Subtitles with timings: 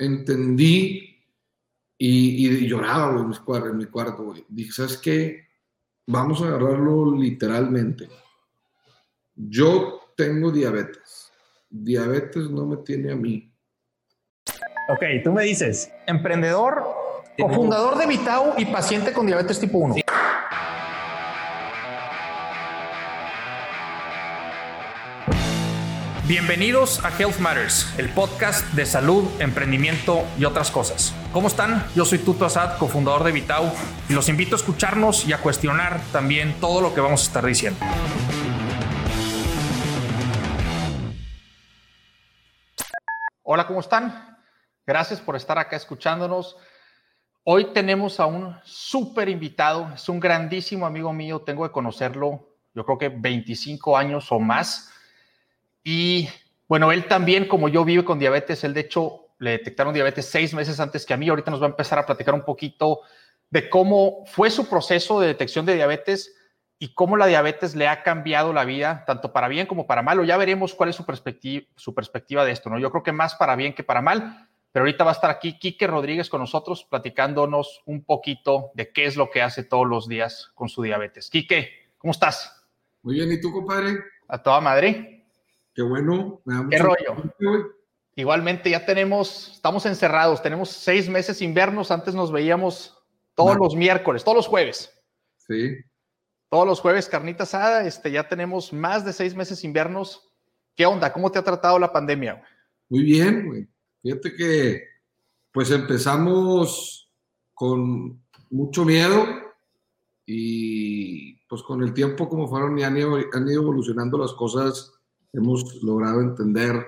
[0.00, 1.16] entendí
[1.96, 4.44] y, lloraba, en, en mi cuarto, güey.
[4.48, 5.46] Dije, ¿sabes qué?
[6.06, 8.08] Vamos a agarrarlo literalmente.
[9.34, 11.30] Yo tengo diabetes.
[11.68, 13.52] Diabetes no me tiene a mí.
[14.88, 16.82] Ok, tú me dices, emprendedor,
[17.38, 19.94] cofundador de Vitao y paciente con diabetes tipo 1.
[26.30, 31.12] Bienvenidos a Health Matters, el podcast de salud, emprendimiento y otras cosas.
[31.32, 31.84] ¿Cómo están?
[31.96, 33.72] Yo soy Tuto Asad, cofundador de Vitao,
[34.08, 37.44] y los invito a escucharnos y a cuestionar también todo lo que vamos a estar
[37.44, 37.80] diciendo.
[43.42, 44.38] Hola, ¿cómo están?
[44.86, 46.56] Gracias por estar acá escuchándonos.
[47.42, 52.84] Hoy tenemos a un súper invitado, es un grandísimo amigo mío, tengo que conocerlo, yo
[52.84, 54.92] creo que 25 años o más
[55.84, 56.28] y
[56.70, 58.62] bueno, él también, como yo, vive con diabetes.
[58.64, 61.28] Él, de hecho, le detectaron diabetes seis meses antes que a mí.
[61.28, 63.00] Ahorita nos va a empezar a platicar un poquito
[63.50, 66.36] de cómo fue su proceso de detección de diabetes
[66.78, 70.20] y cómo la diabetes le ha cambiado la vida, tanto para bien como para mal.
[70.20, 72.78] O ya veremos cuál es su perspectiva, su perspectiva de esto, ¿no?
[72.78, 74.48] Yo creo que más para bien que para mal.
[74.72, 79.06] Pero ahorita va a estar aquí Quique Rodríguez con nosotros platicándonos un poquito de qué
[79.06, 81.28] es lo que hace todos los días con su diabetes.
[81.28, 82.64] Quique, ¿cómo estás?
[83.02, 83.98] Muy bien, ¿y tú, compadre?
[84.28, 85.19] A toda madre.
[85.74, 86.42] Qué bueno.
[86.70, 87.32] ¿Qué rollo?
[88.16, 91.90] Igualmente ya tenemos, estamos encerrados, tenemos seis meses sin vernos.
[91.90, 92.98] Antes nos veíamos
[93.34, 94.92] todos los miércoles, todos los jueves.
[95.38, 95.76] Sí.
[96.48, 97.86] Todos los jueves, carnita asada.
[97.86, 100.32] Este, ya tenemos más de seis meses sin vernos.
[100.74, 101.12] ¿Qué onda?
[101.12, 102.42] ¿Cómo te ha tratado la pandemia?
[102.88, 103.68] Muy bien, güey.
[104.02, 104.84] Fíjate que,
[105.52, 107.10] pues empezamos
[107.54, 109.26] con mucho miedo
[110.26, 114.99] y pues con el tiempo como fueron y han ido evolucionando las cosas,
[115.32, 116.86] hemos logrado entender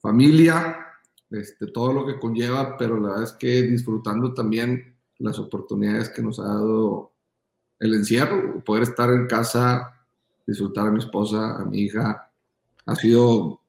[0.00, 0.86] familia,
[1.30, 6.22] este, todo lo que conlleva, pero la verdad es que disfrutando también las oportunidades que
[6.22, 7.12] nos ha dado
[7.78, 10.04] el encierro, poder estar en casa,
[10.46, 12.30] disfrutar a mi esposa, a mi hija,
[12.84, 13.60] ha sido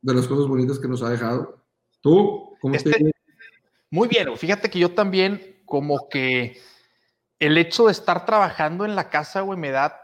[0.00, 1.62] de las cosas bonitas que nos ha dejado.
[2.00, 2.56] ¿Tú?
[2.60, 3.12] ¿Cómo este,
[3.90, 6.58] Muy bien, fíjate que yo también como que
[7.38, 10.00] el hecho de estar trabajando en la casa, güey, me da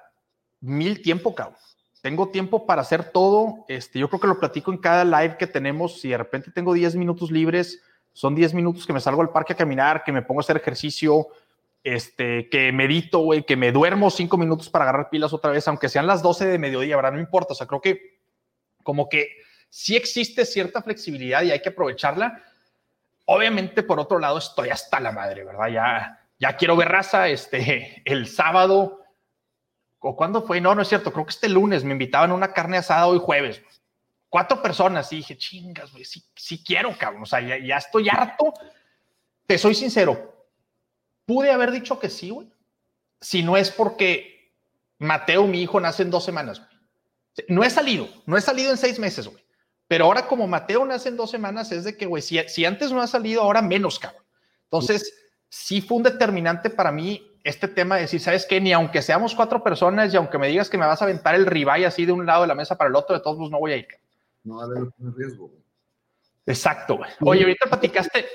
[0.61, 1.59] mil tiempo, cabrón
[2.01, 3.65] tengo tiempo para hacer todo.
[3.69, 6.01] Este, yo creo que lo platico en cada live que tenemos.
[6.01, 7.83] Si de repente tengo 10 minutos libres,
[8.13, 10.57] son 10 minutos que me salgo al parque a caminar, que me pongo a hacer
[10.57, 11.29] ejercicio,
[11.83, 15.89] este, que medito, güey, que me duermo 5 minutos para agarrar pilas otra vez, aunque
[15.89, 17.13] sean las 12 de mediodía, ¿verdad?
[17.13, 17.53] No importa.
[17.53, 18.19] O sea, creo que
[18.83, 19.29] como que
[19.69, 22.43] sí existe cierta flexibilidad y hay que aprovecharla.
[23.27, 25.69] Obviamente, por otro lado, estoy hasta la madre, ¿verdad?
[25.69, 27.29] Ya, ya quiero ver raza.
[27.29, 28.98] Este, el sábado
[30.01, 30.61] ¿O cuándo fue?
[30.61, 31.13] No, no es cierto.
[31.13, 33.61] Creo que este lunes me invitaban a una carne asada hoy jueves.
[34.29, 35.13] Cuatro personas.
[35.13, 37.23] Y dije, chingas, güey, sí, sí quiero, cabrón.
[37.23, 38.53] O sea, ya, estoy harto.
[39.47, 40.47] Te soy sincero.
[41.27, 42.49] Pude haber dicho que sí, güey.
[43.21, 44.53] Si no es porque
[44.99, 46.63] Mateo, mi hijo, nace en dos semanas.
[47.49, 48.09] No he salido.
[48.27, 49.45] No he salido en seis meses, güey.
[49.89, 52.93] Pero ahora como Mateo nace en dos semanas, es de que, güey, si, si antes
[52.93, 54.23] no ha salido, ahora menos, cabrón.
[54.65, 55.13] Entonces,
[55.49, 58.61] sí fue un determinante para mí este tema de decir, ¿sabes qué?
[58.61, 61.47] Ni aunque seamos cuatro personas y aunque me digas que me vas a aventar el
[61.47, 63.59] ribeye así de un lado de la mesa para el otro, de todos modos no
[63.59, 63.89] voy a ir.
[64.45, 65.51] No va a haber riesgo.
[66.47, 67.11] Exacto, güey.
[67.21, 68.27] Oye, ahorita platicaste.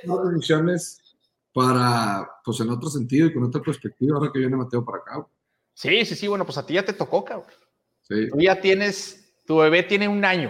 [1.53, 5.27] Para, pues en otro sentido y con otra perspectiva, ahora que viene Mateo para acá.
[5.75, 7.51] Sí, sí, sí, bueno, pues a ti ya te tocó, cabrón.
[8.01, 8.29] Sí.
[8.31, 10.49] Tú ya tienes, tu bebé tiene un año.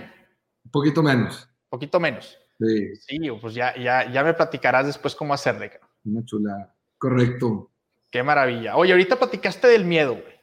[0.64, 1.44] Un poquito menos.
[1.44, 2.38] Un poquito menos.
[2.58, 2.96] Sí.
[2.96, 5.90] Sí, pues ya, ya, ya me platicarás después cómo hacerle, cabrón.
[6.06, 6.74] Una chula.
[6.98, 7.73] Correcto.
[8.14, 8.76] Qué maravilla.
[8.76, 10.36] Oye, ahorita platicaste del miedo, güey.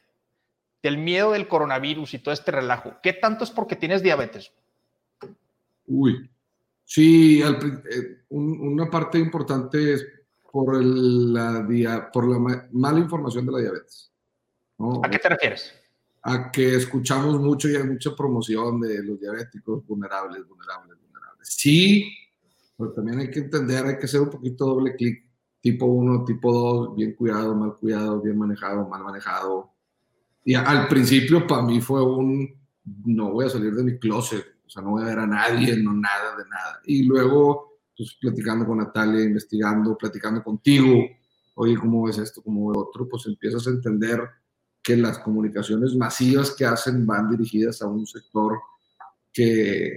[0.82, 2.96] Del miedo del coronavirus y todo este relajo.
[3.00, 4.50] ¿Qué tanto es porque tienes diabetes?
[5.86, 6.28] Uy,
[6.84, 10.04] sí, eh, una parte importante es
[10.50, 14.10] por, la, por la mala información de la diabetes.
[15.04, 15.72] ¿A qué te refieres?
[16.22, 21.48] A que escuchamos mucho y hay mucha promoción de los diabéticos vulnerables, vulnerables, vulnerables.
[21.48, 22.12] Sí,
[22.76, 25.29] pero también hay que entender, hay que hacer un poquito doble clic
[25.60, 29.72] tipo 1, tipo 2, bien cuidado, mal cuidado, bien manejado, mal manejado.
[30.44, 32.48] Y al principio para mí fue un,
[33.04, 35.76] no voy a salir de mi closet, o sea, no voy a ver a nadie,
[35.76, 36.80] no nada de nada.
[36.84, 41.04] Y luego, pues platicando con Natalia, investigando, platicando contigo,
[41.56, 42.42] oye, ¿cómo ves esto?
[42.42, 43.08] ¿Cómo ves otro?
[43.08, 44.20] Pues empiezas a entender
[44.82, 48.58] que las comunicaciones masivas que hacen van dirigidas a un sector
[49.32, 49.92] que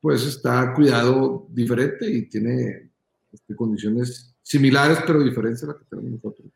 [0.00, 2.90] pues está cuidado diferente y tiene
[3.32, 6.46] este, condiciones similares pero diferentes a las que tenemos nosotros.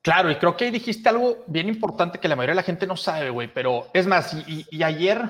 [0.00, 2.86] Claro, y creo que ahí dijiste algo bien importante que la mayoría de la gente
[2.86, 5.20] no sabe, güey, pero es más, y, ayer,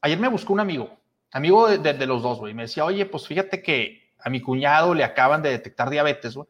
[0.00, 0.98] ayer me buscó un amigo
[1.32, 2.54] amigo de, los dos, güey.
[2.54, 6.46] Me decía, oye, pues fíjate que a mi cuñado le acaban de detectar diabetes, güey.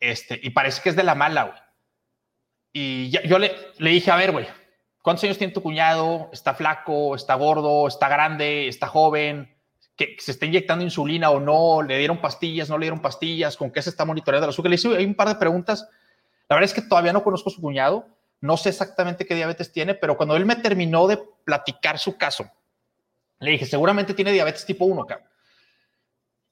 [0.00, 1.58] Este, y parece que es de la mala, güey.
[2.72, 4.46] Y yo le, le dije, a ver, güey,
[5.00, 6.28] ¿cuántos años tiene tu cuñado?
[6.32, 7.14] ¿Está flaco?
[7.14, 7.86] ¿Está gordo?
[7.86, 8.66] ¿Está grande?
[8.66, 9.53] ¿Está joven?
[9.96, 13.70] Que se está inyectando insulina o no, le dieron pastillas, no le dieron pastillas, con
[13.70, 14.70] qué se está monitoreando el azúcar.
[14.70, 15.88] Le hice un par de preguntas.
[16.48, 18.06] La verdad es que todavía no conozco su cuñado,
[18.40, 22.50] no sé exactamente qué diabetes tiene, pero cuando él me terminó de platicar su caso,
[23.38, 25.28] le dije, seguramente tiene diabetes tipo 1, cabrón.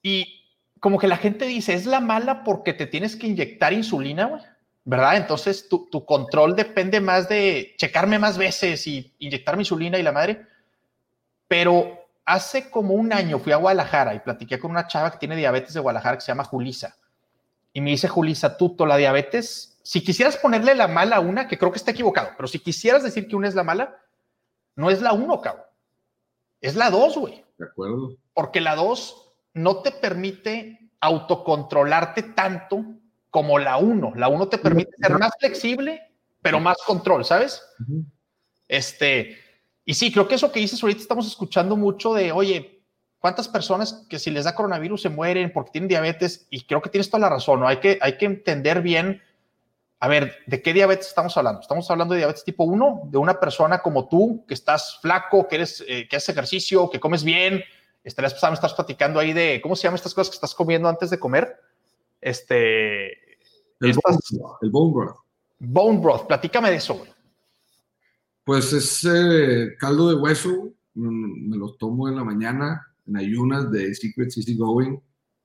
[0.03, 0.47] Y
[0.81, 4.43] como que la gente dice, es la mala porque te tienes que inyectar insulina, güey.
[4.85, 5.17] ¿Verdad?
[5.17, 10.11] Entonces tu, tu control depende más de checarme más veces y inyectarme insulina y la
[10.11, 10.45] madre.
[11.47, 15.37] Pero hace como un año fui a Guadalajara y platiqué con una chava que tiene
[15.37, 16.97] diabetes de Guadalajara que se llama Julisa.
[17.73, 21.59] Y me dice, Julisa, tú, la diabetes, si quisieras ponerle la mala a una, que
[21.59, 23.99] creo que está equivocado, pero si quisieras decir que una es la mala,
[24.77, 25.65] no es la uno, cabrón.
[26.61, 27.45] Es la dos, güey.
[27.59, 28.17] De acuerdo.
[28.35, 32.85] Porque la dos no te permite autocontrolarte tanto
[33.31, 34.13] como la uno.
[34.15, 37.63] La uno te permite ser más flexible, pero más control, ¿sabes?
[38.69, 39.39] Este,
[39.85, 42.83] y sí, creo que eso que dices ahorita estamos escuchando mucho de, oye,
[43.19, 46.47] ¿cuántas personas que si les da coronavirus se mueren porque tienen diabetes?
[46.51, 47.69] Y creo que tienes toda la razón, ¿no?
[47.69, 49.21] Hay que, hay que entender bien,
[49.99, 51.61] a ver, ¿de qué diabetes estamos hablando?
[51.61, 55.57] Estamos hablando de diabetes tipo 1, de una persona como tú, que estás flaco, que,
[55.57, 57.65] eres, eh, que haces ejercicio, que comes bien.
[58.05, 61.11] Estarías, me estás platicando ahí de, ¿cómo se llaman estas cosas que estás comiendo antes
[61.11, 61.57] de comer?
[62.21, 63.13] Este...
[63.81, 64.19] El, bone,
[64.63, 65.17] el bone broth.
[65.59, 67.11] Bone broth, platícame de eso, güey.
[68.45, 73.95] Pues ese caldo de hueso, mm, me lo tomo en la mañana, en ayunas de
[73.95, 74.99] Secret Easy Going,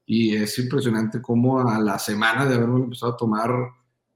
[0.05, 3.51] y es impresionante cómo a la semana de haberme empezado a tomar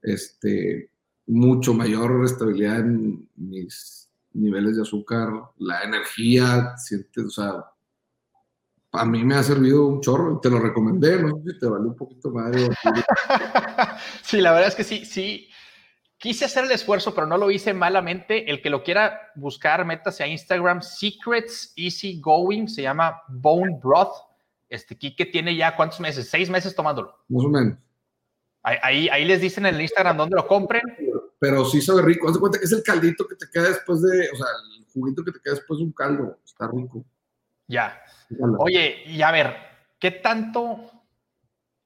[0.00, 0.90] este,
[1.26, 7.64] mucho mayor estabilidad en mis niveles de azúcar, la energía, sientes, o sea,
[8.92, 11.96] a mí me ha servido un chorro, te lo recomendé, no si te vale un
[11.96, 12.52] poquito más.
[14.22, 15.48] sí, la verdad es que sí, sí,
[16.22, 18.48] Quise hacer el esfuerzo, pero no lo hice malamente.
[18.48, 24.14] El que lo quiera buscar, métase a Instagram, Secrets Easy Going, se llama Bone Broth.
[24.68, 27.12] Este Kike tiene ya cuántos meses, seis meses tomándolo.
[27.28, 27.76] Más o menos.
[28.62, 30.82] Ahí, ahí, les dicen en el Instagram dónde lo compren.
[31.40, 32.28] Pero sí sabe rico.
[32.28, 34.46] Haz de cuenta que es el caldito que te queda después de, o sea,
[34.78, 36.38] el juguito que te queda después de un caldo.
[36.44, 37.04] Está rico.
[37.66, 38.00] Ya.
[38.58, 39.56] Oye, y a ver,
[39.98, 40.88] ¿qué tanto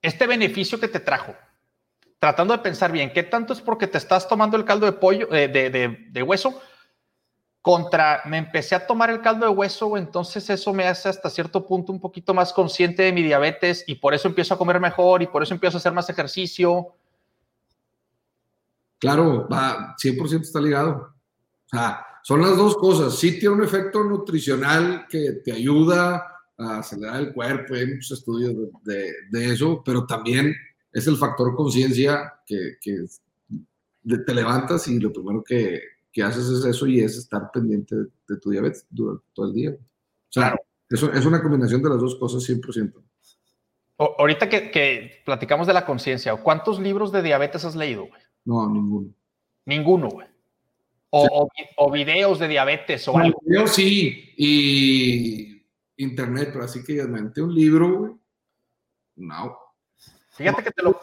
[0.03, 1.35] este beneficio que te trajo?
[2.19, 5.33] Tratando de pensar bien, ¿qué tanto es porque te estás tomando el caldo de pollo,
[5.33, 6.61] eh, de, hueso?
[7.61, 11.67] Contra, me empecé a tomar el caldo de hueso, entonces eso me hace hasta cierto
[11.67, 15.23] punto un poquito más consciente de mi diabetes y por eso empiezo a comer mejor
[15.23, 16.95] y por eso empiezo a hacer más ejercicio.
[18.99, 21.13] Claro, va, 100% está ligado.
[21.67, 23.19] O sea, son las dos cosas.
[23.19, 26.25] Sí tiene un efecto nutricional que te ayuda
[26.57, 28.55] a acelerar el cuerpo, hay muchos estudios
[28.85, 30.55] de, de eso, pero también
[30.97, 32.79] es el factor conciencia que,
[34.25, 35.83] te levantas y lo primero que,
[36.25, 37.95] haces es eso y es estar pendiente
[38.27, 39.71] de, tu diabetes durante todo el día.
[39.73, 40.57] O sea,
[40.89, 42.95] eso es una combinación de las dos cosas 100%.
[43.99, 48.23] ahorita que, platicamos de la conciencia, ¿cuántos libros de diabetes has leído, güey?
[48.47, 49.11] No, ninguno.
[49.67, 50.29] Ninguno, güey.
[51.11, 53.39] O, videos de diabetes o algo.
[53.45, 55.63] Videos sí, y
[55.99, 58.13] internet, pero así que ya me un libro, güey.
[59.17, 59.66] No.
[60.37, 61.01] Fíjate que te lo,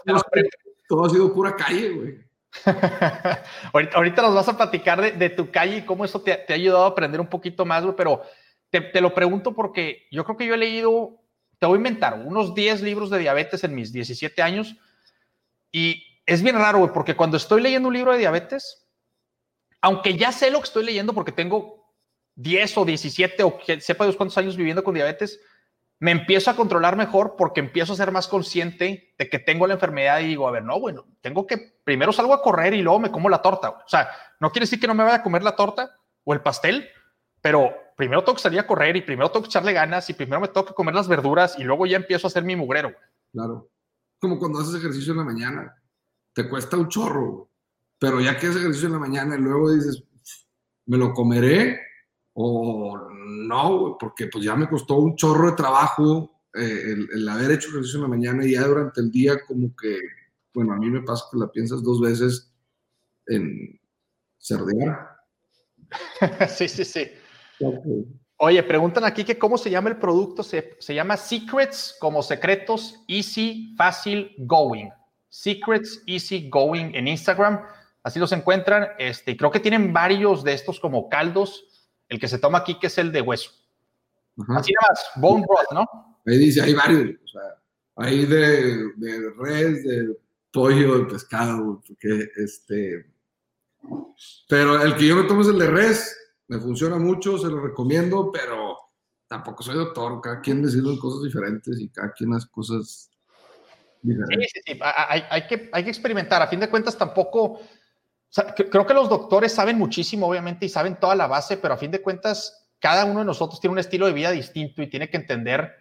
[0.87, 2.33] Todo ha sido pura calle, güey.
[3.93, 6.89] ahorita, nos vas a platicar de, tu calle y cómo eso te, ha ayudado a
[6.89, 8.21] aprender un poquito más, güey, pero
[8.69, 11.19] te, lo pregunto porque yo creo que yo he leído,
[11.57, 14.75] te voy a inventar, unos 10 libros de diabetes en mis 17 años
[15.71, 18.87] y es bien raro, güey, porque cuando estoy leyendo un libro de diabetes,
[19.81, 21.91] aunque ya sé lo que estoy leyendo porque tengo
[22.35, 25.39] 10 o 17 o que sepa Dios cuántos años viviendo con diabetes,
[26.00, 29.75] me empiezo a controlar mejor porque empiezo a ser más consciente de que tengo la
[29.75, 33.00] enfermedad y digo, a ver, no, bueno, tengo que, primero salgo a correr y luego
[33.00, 33.69] me como la torta.
[33.69, 34.09] O sea,
[34.39, 36.89] no quiere decir que no me vaya a comer la torta o el pastel,
[37.41, 40.41] pero primero tengo que salir a correr y primero tengo que echarle ganas y primero
[40.41, 42.93] me tengo que comer las verduras y luego ya empiezo a hacer mi mugrero.
[43.31, 43.69] Claro.
[44.19, 45.75] Como cuando haces ejercicio en la mañana,
[46.33, 47.50] te cuesta un chorro,
[48.00, 50.03] pero ya que haces ejercicio en la mañana y luego dices,
[50.85, 51.79] me lo comeré
[52.33, 57.70] o no, porque pues ya me costó un chorro de trabajo eh, el, haber hecho
[57.70, 60.00] ejercicio en la mañana y ya durante el día como que,
[60.53, 62.51] bueno, a mí me pasa que la piensas dos veces
[63.25, 63.80] en
[64.38, 65.18] cerdear.
[66.50, 67.12] sí, sí, sí.
[68.38, 70.44] Oye, preguntan aquí que cómo se llama el producto.
[70.44, 74.89] Se, se, llama Secrets como secretos Easy Fácil Going.
[75.30, 77.62] Secrets Easy Going en Instagram.
[78.03, 78.89] Así los encuentran.
[79.00, 81.73] Este, creo que tienen varios de estos como caldos
[82.10, 83.51] el que se toma aquí, que es el de hueso.
[84.50, 86.19] Así nada más, bone broth, ¿no?
[86.25, 87.41] Ahí dice, hay varios, o sea,
[87.98, 90.17] hay de, de res, de
[90.51, 93.12] pollo, de pescado, porque este...
[94.48, 96.17] Pero el que yo me tomo es el de res,
[96.48, 98.77] me funciona mucho, se lo recomiendo, pero
[99.27, 103.12] tampoco soy doctor, cada quien decide cosas diferentes y cada quien hace cosas
[104.01, 104.51] diferentes.
[104.53, 107.60] Sí, sí, sí, hay, hay, que, hay que experimentar, a fin de cuentas tampoco,
[108.55, 111.91] creo que los doctores saben muchísimo, obviamente, y saben toda la base, pero a fin
[111.91, 115.17] de cuentas, cada uno de nosotros tiene un estilo de vida distinto y tiene que
[115.17, 115.71] entender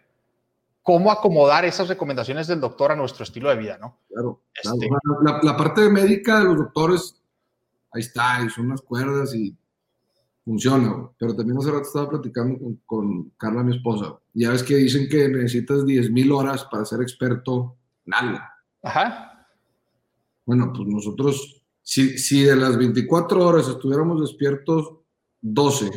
[0.82, 3.99] cómo acomodar esas recomendaciones del doctor a nuestro estilo de vida, ¿no?
[4.09, 4.42] Claro.
[4.54, 4.88] Este
[5.23, 7.21] la, la, parte médica de los doctores,
[7.92, 9.56] ahí está, y son unas cuerdas y
[10.44, 14.18] funciona, pero también hace rato estaba platicando con, Carla, mi esposa.
[14.35, 18.38] Ya ves que dicen que necesitas 10.000 horas para ser experto en algo.
[18.82, 19.47] Ajá.
[20.44, 24.95] Bueno, pues nosotros, si, si de las 24 horas estuviéramos despiertos
[25.41, 25.91] 12,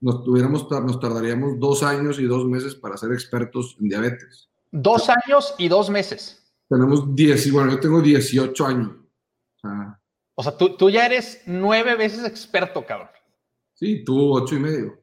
[0.00, 4.48] nos, tuviéramos, nos tardaríamos dos años y dos meses para ser expertos en diabetes.
[4.70, 6.52] Dos años y dos meses.
[6.68, 8.90] Tenemos 10, bueno, yo tengo 18 años.
[8.90, 10.00] O sea,
[10.40, 13.08] o sea, tú, tú ya eres nueve veces experto, cabrón.
[13.74, 15.02] Sí, tú ocho y medio.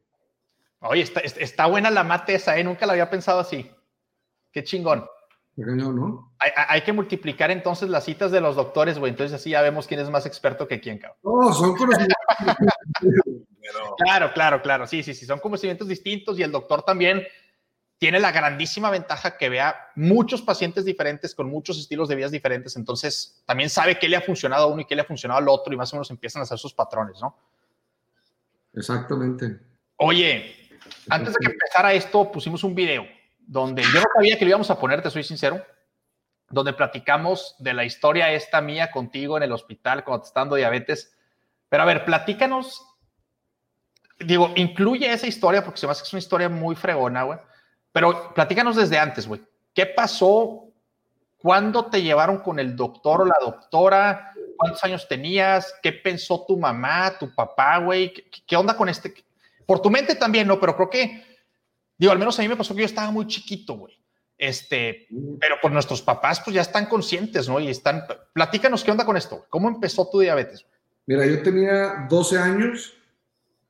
[0.79, 2.63] Oye, está, está buena la mate esa, ¿eh?
[2.63, 3.69] Nunca la había pensado así.
[4.53, 5.05] Qué chingón.
[5.55, 6.33] ¿No?
[6.39, 9.11] Hay, hay, que multiplicar entonces las citas de los doctores, güey.
[9.11, 11.17] Entonces así ya vemos quién es más experto que quién, cabrón.
[11.23, 12.15] No, son conocimientos.
[13.97, 14.85] Claro, claro, claro.
[14.85, 15.25] Sí, sí, sí.
[15.25, 17.25] Son conocimientos distintos y el doctor también
[17.97, 22.75] tiene la grandísima ventaja que vea muchos pacientes diferentes con muchos estilos de vida diferentes,
[22.75, 25.47] entonces también sabe qué le ha funcionado a uno y qué le ha funcionado al
[25.47, 27.37] otro y más o menos empiezan a hacer sus patrones, ¿no?
[28.73, 29.59] Exactamente.
[29.97, 30.69] Oye,
[31.09, 33.07] antes de que empezara esto, pusimos un video
[33.47, 35.63] donde yo no sabía que lo íbamos a poner, te soy sincero,
[36.49, 41.15] donde platicamos de la historia esta mía contigo en el hospital cuando te estando diabetes.
[41.69, 42.85] Pero a ver, platícanos,
[44.19, 47.39] digo, incluye esa historia porque se me hace que es una historia muy fregona, güey
[47.95, 49.41] pero platícanos desde antes, güey.
[49.73, 50.65] ¿Qué pasó?
[51.37, 54.33] ¿Cuándo te llevaron con el doctor o la doctora?
[54.57, 55.73] ¿Cuántos años tenías?
[55.81, 58.13] ¿Qué pensó tu mamá, tu papá, güey?
[58.45, 59.13] ¿Qué, onda con este?
[59.65, 60.59] Por tu mente también, ¿no?
[60.59, 61.34] Pero creo que,
[61.97, 63.93] digo, al menos a mí me pasó que yo estaba muy chiquito, güey.
[64.37, 65.07] Este,
[65.39, 67.59] pero por nuestros papás, pues ya están conscientes, ¿no?
[67.59, 69.45] Y están, platícanos qué onda con esto.
[69.49, 70.65] ¿Cómo empezó tu diabetes?
[71.05, 72.95] Mira, yo tenía 12 años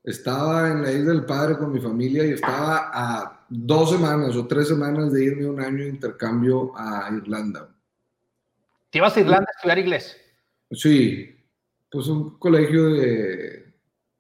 [0.05, 4.45] estaba en la isla del padre con mi familia y estaba a dos semanas o
[4.45, 7.75] tres semanas de irme un año de intercambio a Irlanda.
[8.91, 10.17] ¿Te ibas a Irlanda a estudiar inglés?
[10.71, 11.35] Sí,
[11.89, 13.64] pues un colegio de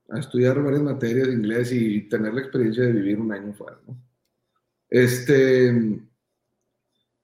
[0.09, 3.79] a estudiar varias materias de inglés y tener la experiencia de vivir un año fuera,
[3.87, 3.97] ¿no?
[4.89, 5.99] Este,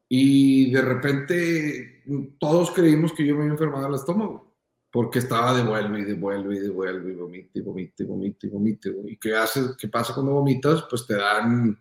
[0.09, 2.03] y de repente
[2.39, 4.51] todos creímos que yo me había enfermado el estómago
[4.91, 8.05] porque estaba de vuelve y de vuelve y de vuelve y vomite y vomite y
[8.05, 8.95] vomite y vomite.
[9.05, 10.83] ¿Y qué, hace, qué pasa cuando vomitas?
[10.89, 11.79] Pues te dan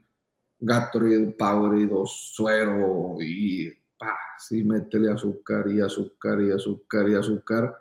[0.60, 7.76] Gatorade, Powerade, suero y pa, sí, métele azúcar y azúcar y azúcar y azúcar.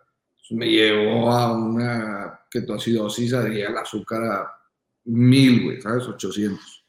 [0.52, 4.52] Me llevó a una ketoacidosis, adhería el azúcar a
[5.06, 6.08] mil, güey, ¿sabes?
[6.08, 6.86] 800.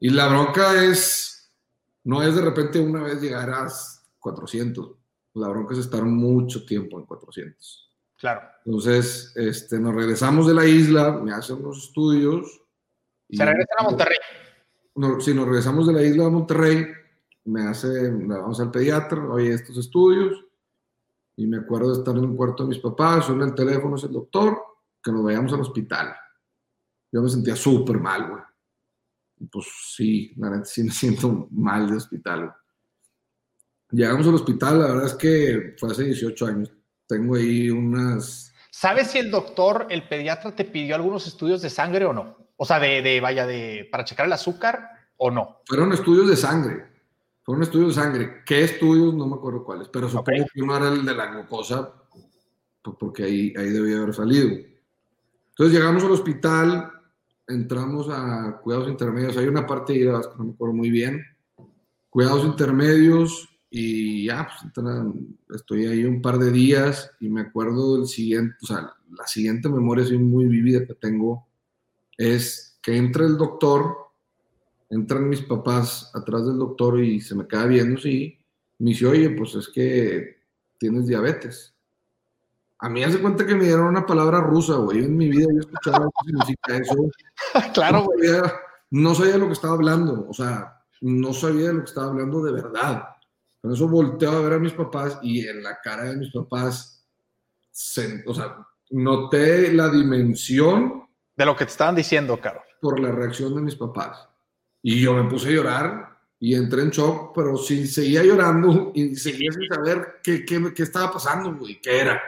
[0.00, 1.52] Y la bronca es,
[2.04, 3.68] no es de repente una vez llegar a
[4.18, 5.02] 400
[5.34, 7.90] la bronca es estar mucho tiempo en 400.
[8.18, 8.42] Claro.
[8.64, 12.62] Entonces, este, nos regresamos de la isla, me hacen unos estudios.
[13.30, 14.18] Se regresan a Monterrey.
[14.94, 16.86] No, si nos regresamos de la isla a Monterrey,
[17.44, 20.44] me hace, vamos al pediatra, oye, estos estudios,
[21.36, 24.04] y me acuerdo de estar en un cuarto de mis papás, suena el teléfono, es
[24.04, 24.58] el doctor,
[25.02, 26.14] que nos vayamos al hospital.
[27.10, 28.42] Yo me sentía súper mal, güey.
[29.50, 32.54] Pues sí, la neta sí me siento mal de hospital.
[33.90, 36.72] Llegamos al hospital, la verdad es que fue hace 18 años.
[37.06, 38.52] Tengo ahí unas...
[38.70, 42.38] ¿Sabes si el doctor, el pediatra, te pidió algunos estudios de sangre o no?
[42.56, 45.60] O sea, de, de vaya, de, para checar el azúcar o no.
[45.66, 46.91] Fueron estudios de sangre.
[47.42, 48.42] Fueron estudios de sangre.
[48.46, 49.14] ¿Qué estudios?
[49.14, 51.92] No me acuerdo cuáles, pero supongo que uno era el de la glucosa,
[52.82, 54.48] pues, porque ahí, ahí debía haber salido.
[54.48, 56.90] Entonces llegamos al hospital,
[57.46, 59.36] entramos a cuidados intermedios.
[59.36, 61.24] Hay una parte de que no me acuerdo muy bien.
[62.08, 64.70] Cuidados intermedios, y ya, pues
[65.54, 69.70] estoy ahí un par de días y me acuerdo del siguiente, o sea, la siguiente
[69.70, 71.48] memoria así muy vívida que tengo
[72.18, 74.01] es que entra el doctor,
[74.92, 78.38] entran mis papás atrás del doctor y se me queda viendo, sí,
[78.78, 80.42] me dice, oye, pues es que
[80.78, 81.74] tienes diabetes.
[82.78, 85.04] A mí hace cuenta que me dieron una palabra rusa, güey.
[85.04, 85.90] en mi vida yo qué
[86.26, 86.94] significa eso.
[87.74, 88.28] claro, güey.
[88.90, 92.52] no sabía lo que estaba hablando, o sea, no sabía lo que estaba hablando de
[92.52, 93.04] verdad.
[93.62, 97.06] Con eso volteo a ver a mis papás y en la cara de mis papás,
[98.26, 101.08] o sea, noté la dimensión.
[101.34, 102.62] De lo que te estaban diciendo, Carol.
[102.80, 104.28] por la reacción de mis papás.
[104.82, 109.14] Y yo me puse a llorar y entré en shock, pero sí seguía llorando y
[109.14, 112.20] seguía sin saber qué, qué, qué estaba pasando, güey, qué era.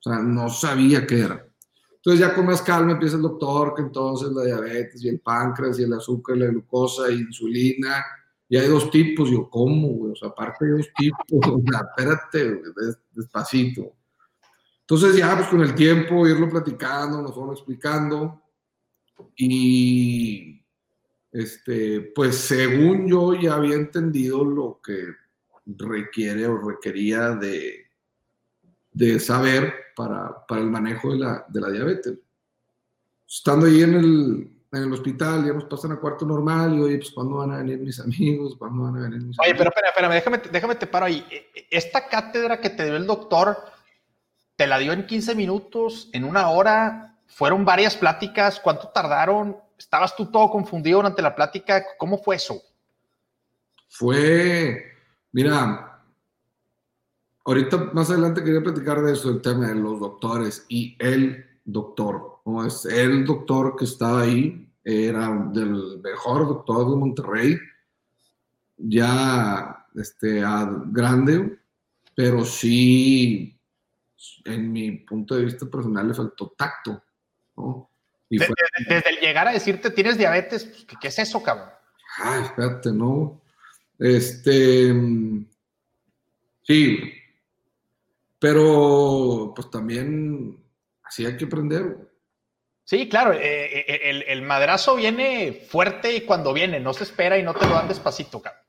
[0.00, 1.46] O sea, no sabía qué era.
[2.04, 5.78] Entonces ya con más calma empieza el doctor, que entonces la diabetes y el páncreas
[5.78, 8.04] y el azúcar, la glucosa, insulina,
[8.48, 9.30] y hay dos tipos.
[9.30, 10.12] Yo, ¿cómo, güey?
[10.12, 12.60] O sea, aparte de dos tipos, o sea, espérate,
[13.12, 13.94] despacito.
[14.80, 18.42] Entonces ya, pues con el tiempo, irlo platicando, nos fueron explicando,
[19.36, 20.63] y
[21.34, 25.08] este, pues según yo ya había entendido lo que
[25.66, 27.86] requiere o requería de,
[28.92, 32.14] de saber para, para el manejo de la, de la diabetes.
[33.28, 36.98] Estando ahí en el, en el hospital, ya nos pasan a cuarto normal y oye,
[36.98, 38.54] pues ¿cuándo van a venir mis amigos?
[38.56, 39.58] ¿Cuándo van a venir mis Oye, amigos?
[39.58, 41.26] pero espérame, espérame, déjame, déjame te paro ahí.
[41.28, 43.58] E, e, Esta cátedra que te dio el doctor,
[44.54, 47.18] ¿te la dio en 15 minutos, en una hora?
[47.26, 48.60] ¿Fueron varias pláticas?
[48.60, 49.56] ¿Cuánto tardaron?
[49.84, 51.84] ¿Estabas tú todo confundido durante la plática?
[51.98, 52.58] ¿Cómo fue eso?
[53.86, 54.82] Fue,
[55.30, 56.02] mira,
[57.44, 62.40] ahorita más adelante quería platicar de eso, el tema de los doctores y el doctor,
[62.46, 62.64] ¿no?
[62.64, 67.58] Es el doctor que estaba ahí, era del mejor doctor de Monterrey,
[68.78, 70.42] ya este,
[70.86, 71.58] grande,
[72.16, 73.60] pero sí,
[74.46, 77.02] en mi punto de vista personal, le faltó tacto,
[77.58, 77.90] ¿no?
[78.34, 78.54] Y fue,
[78.88, 81.68] Desde el llegar a decirte tienes diabetes, pues, ¿qué, qué es eso, cabrón?
[82.16, 83.40] ay, espérate, ¿no?
[83.98, 85.46] Este, mm,
[86.62, 86.98] sí,
[88.38, 90.58] pero pues también
[91.02, 91.96] así hay que aprender.
[92.84, 97.38] Sí, claro, eh, eh, el, el madrazo viene fuerte y cuando viene, no se espera
[97.38, 98.62] y no te lo dan despacito, cabrón.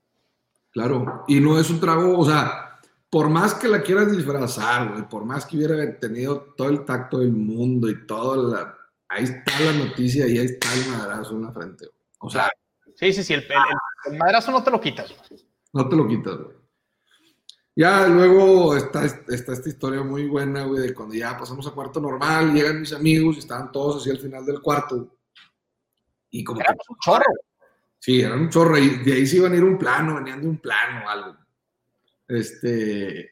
[0.71, 2.79] Claro, y no es un trago, o sea,
[3.09, 7.19] por más que la quieras disfrazar, güey, por más que hubiera tenido todo el tacto
[7.19, 8.77] del mundo y todo, la,
[9.09, 11.85] ahí está la noticia y ahí está el madrazo en la frente.
[11.85, 11.97] güey.
[12.19, 12.49] O sea,
[12.95, 15.13] Sí, sí, sí, el, el- el- madrazo no te lo quitas.
[15.29, 15.41] güey.
[15.73, 16.55] no te lo quitas, güey.
[17.77, 21.99] Ya luego está, está esta historia muy buena, güey, de cuando ya pasamos a cuarto
[21.99, 25.17] normal, llegan mis amigos y estaban todos así al final del cuarto.
[26.29, 27.25] Y como que, Éramos un chorro.
[27.99, 30.47] sí, eran un chorro, y de ahí se iban a ir un plano, venían de
[30.47, 31.35] un plano o algo.
[32.29, 33.31] Este,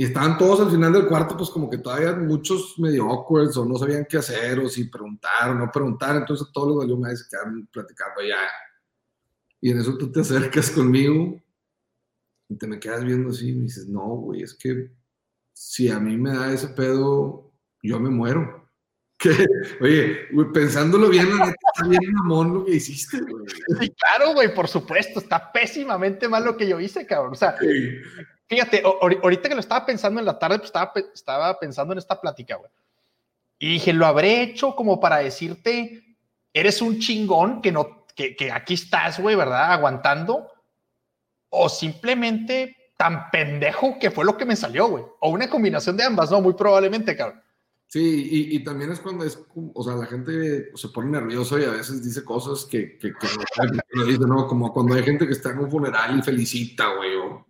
[0.00, 3.66] y estaban todos al final del cuarto, pues como que todavía muchos medio awkward o
[3.66, 7.28] no sabían qué hacer, o si preguntar o no preguntar, entonces todos más y se
[7.28, 8.38] quedaron platicando ya.
[9.60, 11.38] Y en eso tú te acercas conmigo
[12.48, 14.90] y te me quedas viendo así y me dices, no, güey, es que
[15.52, 18.58] si a mí me da ese pedo, yo me muero.
[19.20, 19.36] Que,
[19.82, 23.44] oye, güey, pensándolo bien, la neta, está bien mamón lo que hiciste, güey.
[23.78, 25.20] Sí, claro, güey, por supuesto.
[25.20, 27.32] Está pésimamente mal lo que yo hice, cabrón.
[27.32, 27.98] O sea, Sí.
[28.50, 32.20] Fíjate, ahorita que lo estaba pensando en la tarde, pues estaba, estaba pensando en esta
[32.20, 32.70] plática, güey.
[33.60, 36.16] Y dije, lo habré hecho como para decirte,
[36.52, 39.72] eres un chingón que no, que, que aquí estás, güey, ¿verdad?
[39.72, 40.50] Aguantando.
[41.50, 45.04] O simplemente tan pendejo que fue lo que me salió, güey.
[45.20, 46.40] O una combinación de ambas, ¿no?
[46.40, 47.40] Muy probablemente, cabrón.
[47.86, 49.38] Sí, y, y también es cuando es,
[49.74, 53.26] o sea, la gente se pone nervioso y a veces dice cosas que, que, que
[53.26, 54.46] no qué lo dice, ¿no?
[54.46, 57.46] Como cuando hay gente que está en un funeral y felicita, güey, o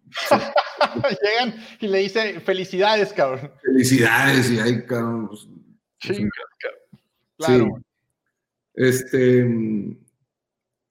[1.22, 3.52] Llegan y le dice, felicidades, cabrón.
[3.62, 5.48] felicidades y hay, cabrón, pues,
[5.98, 7.00] Chingas, cabrón.
[7.36, 7.82] Claro.
[8.74, 9.46] Este,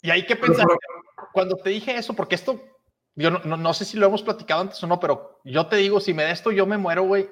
[0.02, 2.62] Y hay que pero- pensar, pero- cuando te dije eso, porque esto,
[3.16, 5.76] yo no, no, no sé si lo hemos platicado antes o no, pero yo te
[5.78, 7.30] digo, si me da esto, yo me muero, güey.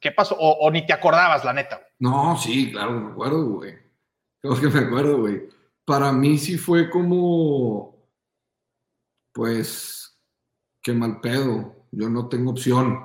[0.00, 0.36] ¿Qué pasó?
[0.38, 1.76] O, o ni te acordabas, la neta.
[1.76, 1.88] güey.
[1.98, 3.74] no, sí, claro, me acuerdo, güey.
[4.40, 5.42] Creo que me acuerdo, güey.
[5.84, 7.96] Para mí sí fue como,
[9.32, 10.03] pues,
[10.84, 11.74] qué mal pedo.
[11.90, 13.04] Yo no tengo opción.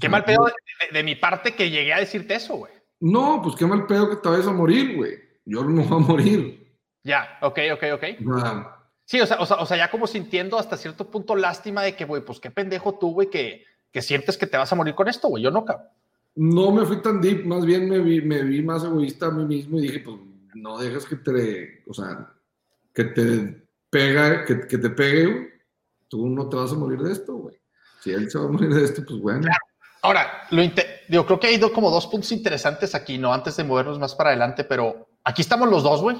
[0.00, 0.52] Qué mal pedo de,
[0.86, 2.72] de- de mi parte que llegué a decirte eso, güey.
[3.00, 5.18] No, pues qué mal pedo que te vayas a morir, güey.
[5.44, 6.76] Yo no voy a morir.
[7.02, 8.04] Ya, ok, ok, ok.
[9.06, 11.96] Sí, o sea, o sea, o sea, ya como sintiendo hasta cierto punto lástima de
[11.96, 14.94] que, güey, pues qué pendejo tú, güey, que, que sientes que te vas a morir
[14.94, 15.42] con esto, güey.
[15.42, 15.88] Yo no, cabrón.
[16.36, 19.44] no me fui tan deep, más bien me vi, me vi más egoísta a mí
[19.44, 20.16] mismo y dije, pues
[20.54, 22.30] no dejes que te, o sea,
[22.94, 25.48] que te pega, que, que te pegue, güey.
[26.10, 27.56] Tú no te vas a morir de esto, güey.
[28.02, 29.48] Si él se va a morir de esto, pues bueno.
[30.02, 30.60] Ahora, lo
[31.08, 33.32] digo, creo que hay como dos puntos interesantes aquí, ¿no?
[33.32, 36.16] Antes de movernos más para adelante, pero aquí estamos los dos, güey.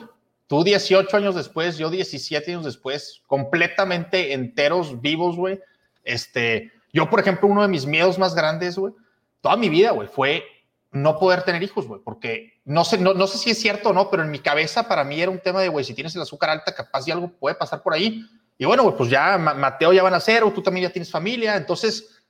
[0.47, 5.59] Tú 18 años después, yo 17 años después, completamente enteros, vivos, güey.
[6.05, 8.93] Este, yo, por ejemplo, uno de mis miedos más grandes, güey,
[9.41, 10.45] toda mi vida, güey, fue
[10.93, 13.93] no poder tener hijos, güey, porque no sé, no, no sé si es cierto o
[13.93, 16.23] no, pero en mi cabeza para mí era un tema de, güey, si tienes el
[16.23, 18.27] azúcar alta, capaz y algo puede pasar por ahí.
[18.61, 21.11] Y bueno, pues ya Ma- Mateo ya van a ser, o tú también ya tienes
[21.11, 22.23] familia, entonces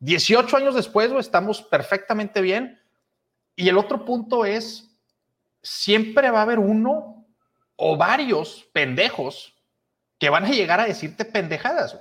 [0.00, 2.78] 18 años después, estamos perfectamente bien.
[3.56, 4.94] Y el otro punto es,
[5.62, 7.26] siempre va a haber uno
[7.76, 9.54] o varios pendejos
[10.18, 11.98] que van a llegar a decirte pendejadas.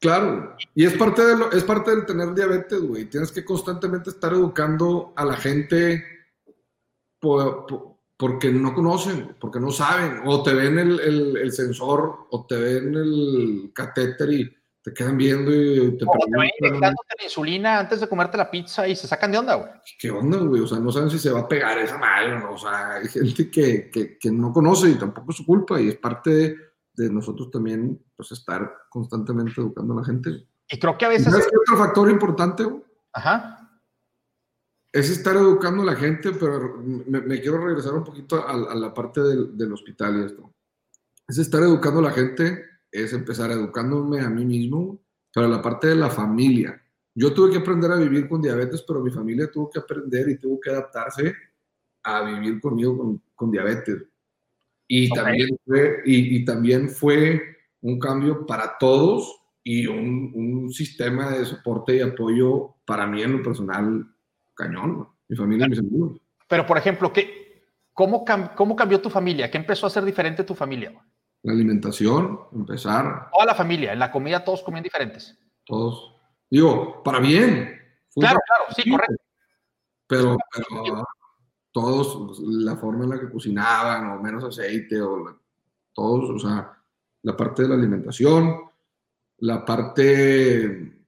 [0.00, 3.04] Claro, y es parte, de lo, es parte del tener diabetes, güey.
[3.04, 6.02] Tienes que constantemente estar educando a la gente
[8.22, 11.00] porque no conocen, porque no saben, o te ven el,
[11.36, 16.94] el, sensor, o te ven el catéter y te quedan viendo y te preguntan.
[17.18, 19.70] la insulina antes de comerte la pizza y se sacan de onda, güey.
[19.98, 20.62] ¿Qué onda, güey?
[20.62, 22.52] O sea, no saben si se va a pegar esa madre no.
[22.52, 25.88] O sea, hay gente que, que, que no conoce y tampoco es su culpa y
[25.88, 26.56] es parte de
[26.94, 30.46] de nosotros también pues estar constantemente educando a la gente.
[30.68, 31.30] Y creo que a veces...
[31.30, 32.64] ¿Sabes otro factor importante?
[33.12, 33.61] Ajá.
[34.92, 39.22] Es estar educando a la gente, pero me, quiero regresar un poquito a, la parte
[39.22, 40.52] del, del, hospital y esto.
[41.26, 45.00] Es estar educando a la gente, es empezar educándome a mí mismo,
[45.32, 46.78] pero la parte de la familia.
[47.14, 50.38] Yo tuve que aprender a vivir con diabetes, pero mi familia tuvo que aprender y
[50.38, 51.34] tuvo que adaptarse
[52.02, 54.02] a vivir conmigo con, con diabetes.
[54.88, 57.40] Y, también fue, y, también fue
[57.80, 63.32] un cambio para todos y un, un, sistema de soporte y apoyo para mí en
[63.32, 64.06] lo personal
[64.54, 66.20] cañón, mi familia y mis amigos.
[66.48, 69.50] Pero, por ejemplo, ¿qué, cómo, ¿cómo cambió tu familia?
[69.50, 70.92] ¿Qué empezó a ser diferente tu familia?
[71.42, 73.28] La alimentación, empezar.
[73.32, 75.38] Toda la familia, en la comida todos comían diferentes.
[75.64, 76.14] Todos.
[76.48, 77.80] Digo, para bien.
[78.14, 79.22] Claro, claro, sí, correcto.
[80.06, 81.04] Pero, pero
[81.72, 85.40] todos, la forma en la que cocinaban, o menos aceite, o
[85.94, 86.78] todos, o sea,
[87.22, 88.60] la parte de la alimentación,
[89.38, 91.04] la parte,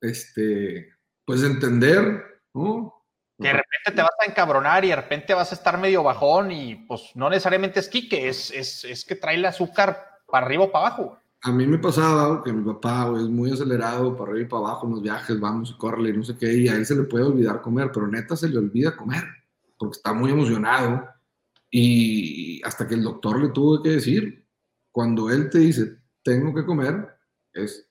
[0.00, 0.92] este,
[1.24, 3.04] pues de entender, ¿no?
[3.36, 6.52] Que de repente te vas a encabronar y de repente vas a estar medio bajón
[6.52, 10.64] y pues no necesariamente es quique, es, es, es que trae el azúcar para arriba
[10.64, 11.18] o para abajo.
[11.42, 14.86] A mí me pasaba que mi papá es muy acelerado para arriba y para abajo
[14.86, 17.02] en los viajes, vamos y córrele y no sé qué, y a él se le
[17.02, 19.24] puede olvidar comer, pero neta se le olvida comer
[19.78, 21.08] porque está muy emocionado.
[21.70, 24.46] Y hasta que el doctor le tuvo que decir,
[24.92, 27.18] cuando él te dice, tengo que comer,
[27.52, 27.90] es,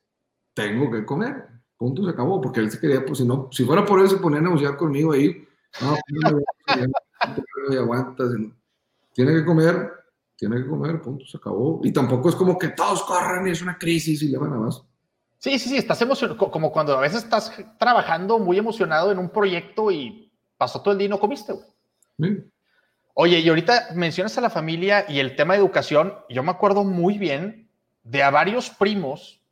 [0.53, 1.47] tengo que comer.
[1.83, 4.15] Punto, se acabó, porque él se quería, pues si no, si fuera por él, se
[4.15, 5.45] ponía a negociar conmigo ahí.
[5.81, 8.29] No, no aguantas.
[9.11, 9.91] Tiene que comer,
[10.37, 11.81] tiene que comer, punto, se acabó.
[11.83, 14.59] Y tampoco es como que todos corran y es una crisis y le van a
[14.59, 14.81] más.
[15.39, 19.29] Sí, sí, sí, estás emocionado, como cuando a veces estás trabajando muy emocionado en un
[19.29, 22.45] proyecto y pasó todo el día y no comiste, güey.
[23.13, 26.13] Oye, y ahorita mencionas a la familia y el tema de educación.
[26.29, 27.69] Yo me acuerdo muy bien
[28.05, 29.42] de a varios primos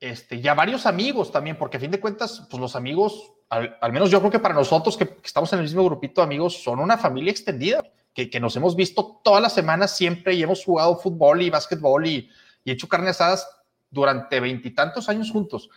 [0.00, 3.92] este, y a varios amigos también, porque a fin de cuentas, pues los amigos, al,
[3.92, 6.78] menos yo creo que para nosotros que, estamos en el mismo grupito de amigos, son
[6.78, 7.82] una familia extendida,
[8.14, 12.06] que, que, nos hemos visto todas las semanas siempre y hemos jugado fútbol y básquetbol
[12.06, 12.30] y,
[12.64, 13.48] y hecho carne asadas
[13.90, 15.70] durante veintitantos años juntos.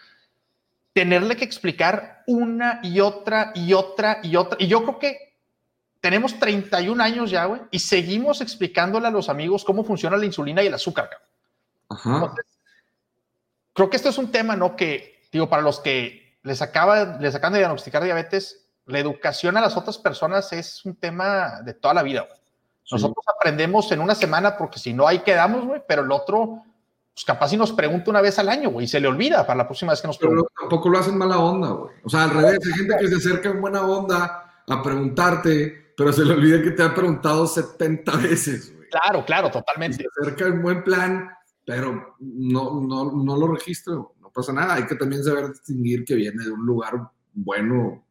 [0.93, 4.57] Tenerle que explicar una y otra y otra y otra.
[4.59, 5.35] Y yo creo que
[6.01, 10.63] tenemos 31 años ya, güey, y seguimos explicándole a los amigos cómo funciona la insulina
[10.63, 11.09] y el azúcar.
[13.73, 14.75] Creo que esto es un tema, ¿no?
[14.75, 19.61] Que, digo, para los que les, acaba, les acaban de diagnosticar diabetes, la educación a
[19.61, 22.39] las otras personas es un tema de toda la vida, güey.
[22.91, 26.63] Nosotros aprendemos en una semana porque si no, ahí quedamos, güey, pero el otro,
[27.13, 29.59] pues capaz si nos pregunta una vez al año, güey, y se le olvida para
[29.59, 30.49] la próxima vez que nos pregunta.
[30.53, 31.95] Pero tampoco lo hacen mala onda, güey.
[32.03, 36.13] O sea, al revés, hay gente que se acerca en buena onda a preguntarte pero
[36.13, 38.89] se le olvida que te ha preguntado 70 veces, güey.
[38.89, 39.97] Claro, claro, totalmente.
[39.97, 41.29] se acerca el buen plan,
[41.65, 44.75] pero no, no, no lo registro, no pasa nada.
[44.75, 48.03] Hay que también saber distinguir que viene de un lugar bueno.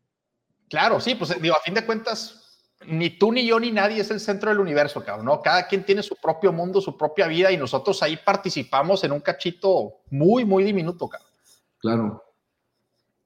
[0.68, 2.40] Claro, sí, pues digo, a fin de cuentas,
[2.86, 5.42] ni tú, ni yo, ni nadie es el centro del universo, cabrón, ¿no?
[5.42, 9.20] Cada quien tiene su propio mundo, su propia vida y nosotros ahí participamos en un
[9.20, 11.30] cachito muy, muy diminuto, cabrón.
[11.78, 12.24] Claro.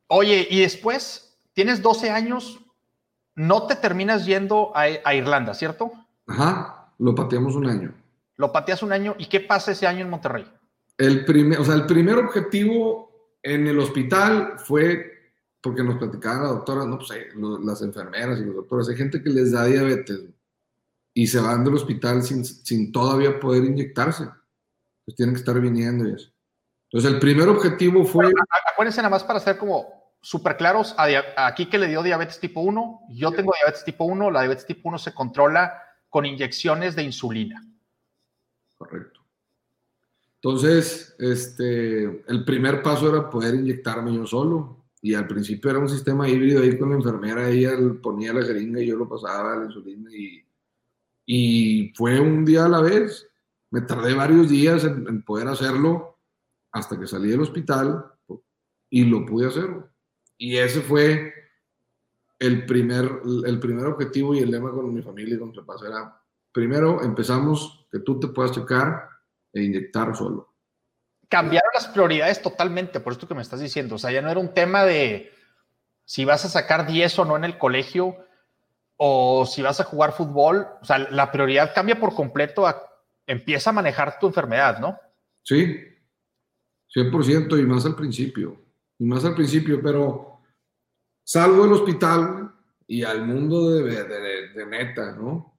[0.08, 2.60] Oye, y después, tienes 12 años,
[3.34, 5.92] no te terminas yendo a, Irlanda, ¿cierto?
[6.26, 7.94] Ajá, lo pateamos un año.
[8.36, 10.44] Lo pateas un año, ¿y qué pasa ese año en Monterrey?
[10.98, 16.48] El primer, o sea, el primer objetivo en el hospital fue, porque nos platicaban la
[16.48, 20.20] doctora, no, pues las enfermeras y los doctores, hay gente que les da diabetes
[21.14, 24.28] y se van del hospital sin, todavía poder inyectarse.
[25.04, 26.32] Pues tienen que estar viniendo y eso.
[26.90, 28.32] Entonces, el primer objetivo fue...
[28.72, 30.94] acuérdense nada más para hacer como súper claros.
[31.36, 34.88] aquí que le dio diabetes tipo 1, yo tengo diabetes tipo 1, la diabetes tipo
[34.88, 37.62] 1 se controla con inyecciones de insulina.
[38.76, 39.20] Correcto.
[40.36, 44.84] Entonces, este, el primer paso era poder inyectarme yo solo.
[45.00, 48.80] Y al principio era un sistema híbrido ahí con la enfermera, ella ponía la jeringa
[48.80, 50.10] y yo lo pasaba la insulina.
[51.26, 53.26] Y, fue un día a la vez.
[53.70, 56.18] Me tardé varios días en, en poder hacerlo
[56.72, 58.04] hasta que salí del hospital
[58.90, 59.70] y lo pude hacer.
[60.36, 61.32] Y ese fue
[62.38, 65.76] el primer, el primer objetivo y el lema con mi familia y con mi papá
[65.86, 66.23] era
[66.54, 69.10] primero empezamos que tú te puedas checar
[69.52, 70.54] e inyectar solo.
[71.28, 73.96] Cambiaron las prioridades totalmente, por esto que me estás diciendo.
[73.96, 75.32] O sea, ya no era un tema de
[76.04, 78.16] si vas a sacar 10 o no en el colegio
[78.96, 80.68] o si vas a jugar fútbol.
[80.80, 82.80] O sea, la prioridad cambia por completo a
[83.26, 84.98] empieza a manejar tu enfermedad, ¿no?
[85.42, 85.76] Sí,
[86.94, 88.62] 100% y más al principio.
[88.98, 90.40] Y más al principio, pero
[91.24, 92.54] salgo del hospital
[92.86, 95.53] y al mundo de, de, de neta, ¿no?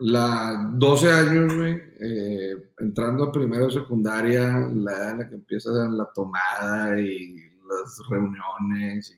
[0.00, 1.52] La 12 años,
[2.00, 7.36] eh, entrando a primero secundaria, la edad en la que empieza la tomada y
[7.68, 9.16] las reuniones.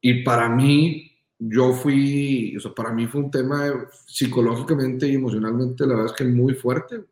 [0.00, 5.14] Y, y, para mí, yo fui, o sea, para mí fue un tema psicológicamente y
[5.14, 7.04] emocionalmente, la verdad es que muy fuerte.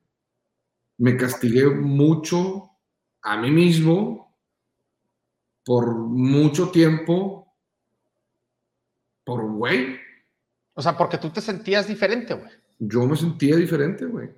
[0.98, 2.70] Me castigué mucho
[3.22, 4.37] a mí mismo
[5.64, 7.54] por mucho tiempo
[9.24, 9.96] por güey.
[10.74, 14.30] O sea, porque tú te sentías diferente, güey yo me sentía diferente, güey.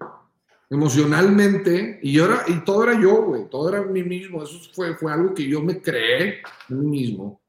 [0.68, 4.42] Emocionalmente, y, era, y todo era yo, güey, todo era mí mismo.
[4.42, 7.40] Eso fue, fue algo que yo me creé a mí mismo.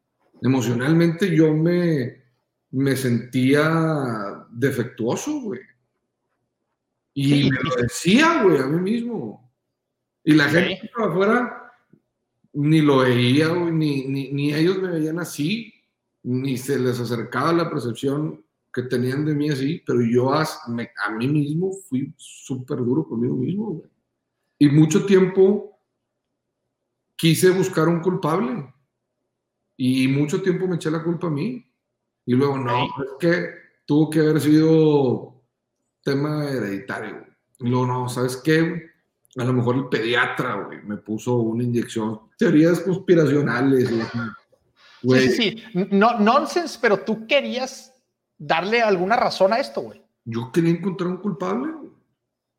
[0.41, 2.21] Emocionalmente yo me,
[2.71, 5.61] me sentía defectuoso, güey.
[7.13, 9.51] Y me lo decía, güey, a mí mismo.
[10.23, 11.71] Y la gente afuera
[12.53, 15.73] ni lo veía, güey, ni, ni, ni ellos me veían así,
[16.23, 21.11] ni se les acercaba la percepción que tenían de mí así, pero yo a, a
[21.11, 23.89] mí mismo fui súper duro conmigo mismo, güey.
[24.59, 25.79] Y mucho tiempo
[27.15, 28.73] quise buscar un culpable.
[29.75, 31.63] Y mucho tiempo me eché la culpa a mí.
[32.25, 33.49] Y luego, no, es que
[33.85, 35.43] tuvo que haber sido
[36.03, 37.25] tema hereditario.
[37.59, 38.91] Y luego, no, ¿sabes qué?
[39.37, 42.21] A lo mejor el pediatra, güey, me puso una inyección.
[42.37, 43.91] Teorías conspiracionales,
[45.01, 45.21] güey.
[45.21, 45.87] Sí, sí, sí.
[45.91, 47.93] No, nonsense, pero tú querías
[48.37, 50.03] darle alguna razón a esto, güey.
[50.25, 51.73] Yo quería encontrar un culpable,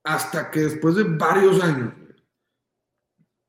[0.05, 1.93] hasta que después de varios años,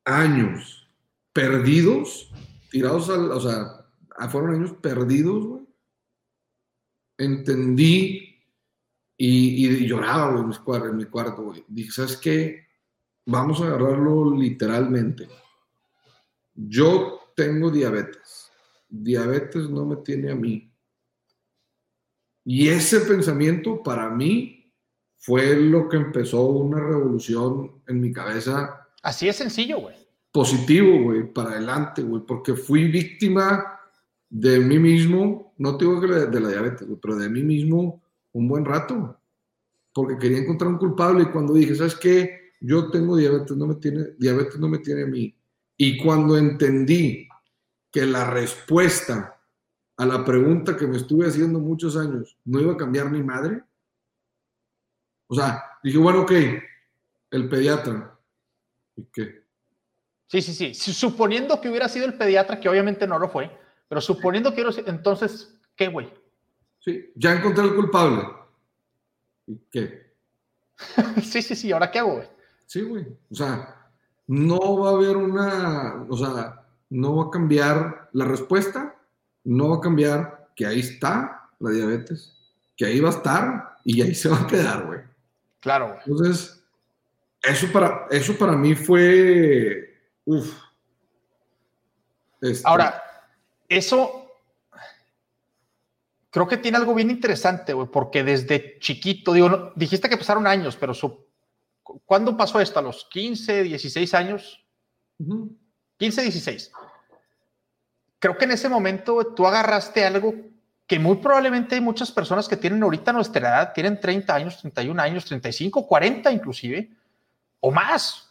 [0.04, 0.88] años
[1.32, 2.30] perdidos,
[2.70, 3.86] tirados al, o sea,
[4.28, 5.66] fueron años perdidos, güey.
[7.18, 8.30] Entendí
[9.16, 11.64] y, lloraba, güey, en mi cuarto, güey.
[11.68, 12.66] Dije, ¿sabes qué?
[13.26, 15.28] Vamos a agarrarlo literalmente.
[16.54, 18.50] Yo tengo diabetes.
[18.88, 20.69] Diabetes no me tiene a mí
[22.52, 24.74] y ese pensamiento para mí
[25.18, 28.88] fue lo que empezó una revolución en mi cabeza.
[29.04, 29.94] Así es sencillo, güey.
[30.32, 33.78] Positivo, güey, para adelante, güey, porque fui víctima
[34.28, 38.64] de mí mismo, no digo que de la diabetes, pero de mí mismo un buen
[38.64, 39.16] rato,
[39.94, 42.54] porque quería encontrar un culpable y cuando dije, ¿sabes qué?
[42.60, 45.32] Yo tengo diabetes, no me tiene, diabetes no me tiene a mí.
[45.76, 47.28] Y cuando entendí
[47.92, 49.39] que la respuesta
[50.00, 53.62] a la pregunta que me estuve haciendo muchos años, ¿no iba a cambiar mi madre?
[55.26, 56.32] O sea, dije, bueno, ok,
[57.32, 58.18] el pediatra.
[58.96, 59.44] ¿Y qué?
[60.26, 60.72] Sí, sí, sí.
[60.94, 63.50] Suponiendo que hubiera sido el pediatra, que obviamente no lo fue,
[63.88, 66.10] pero suponiendo que entonces, ¿qué, güey?
[66.78, 68.22] Sí, ya encontré el culpable.
[69.48, 70.14] ¿Y qué?
[71.22, 72.28] sí, sí, sí, ¿ahora qué hago, güey?
[72.64, 73.06] Sí, güey.
[73.30, 73.92] O sea,
[74.28, 78.89] no va a haber una, o sea, no va a cambiar la respuesta,
[79.50, 82.32] no va a cambiar, que ahí está la diabetes,
[82.76, 85.00] que ahí va a estar y ahí se va a quedar, güey.
[85.58, 85.98] Claro.
[86.06, 86.62] Entonces,
[87.42, 90.56] eso para, eso para mí fue, uff.
[92.40, 93.02] Este, Ahora,
[93.68, 94.36] eso
[96.30, 100.76] creo que tiene algo bien interesante, güey, porque desde chiquito, digo, dijiste que pasaron años,
[100.76, 100.92] pero
[102.04, 102.78] ¿cuándo pasó esto?
[102.78, 104.64] ¿A los 15, 16 años?
[105.98, 106.70] 15, 16
[108.20, 110.32] creo que en ese momento tú agarraste algo
[110.86, 115.02] que muy probablemente hay muchas personas que tienen ahorita nuestra edad, tienen 30 años, 31
[115.02, 116.90] años, 35, 40 inclusive,
[117.60, 118.28] o más,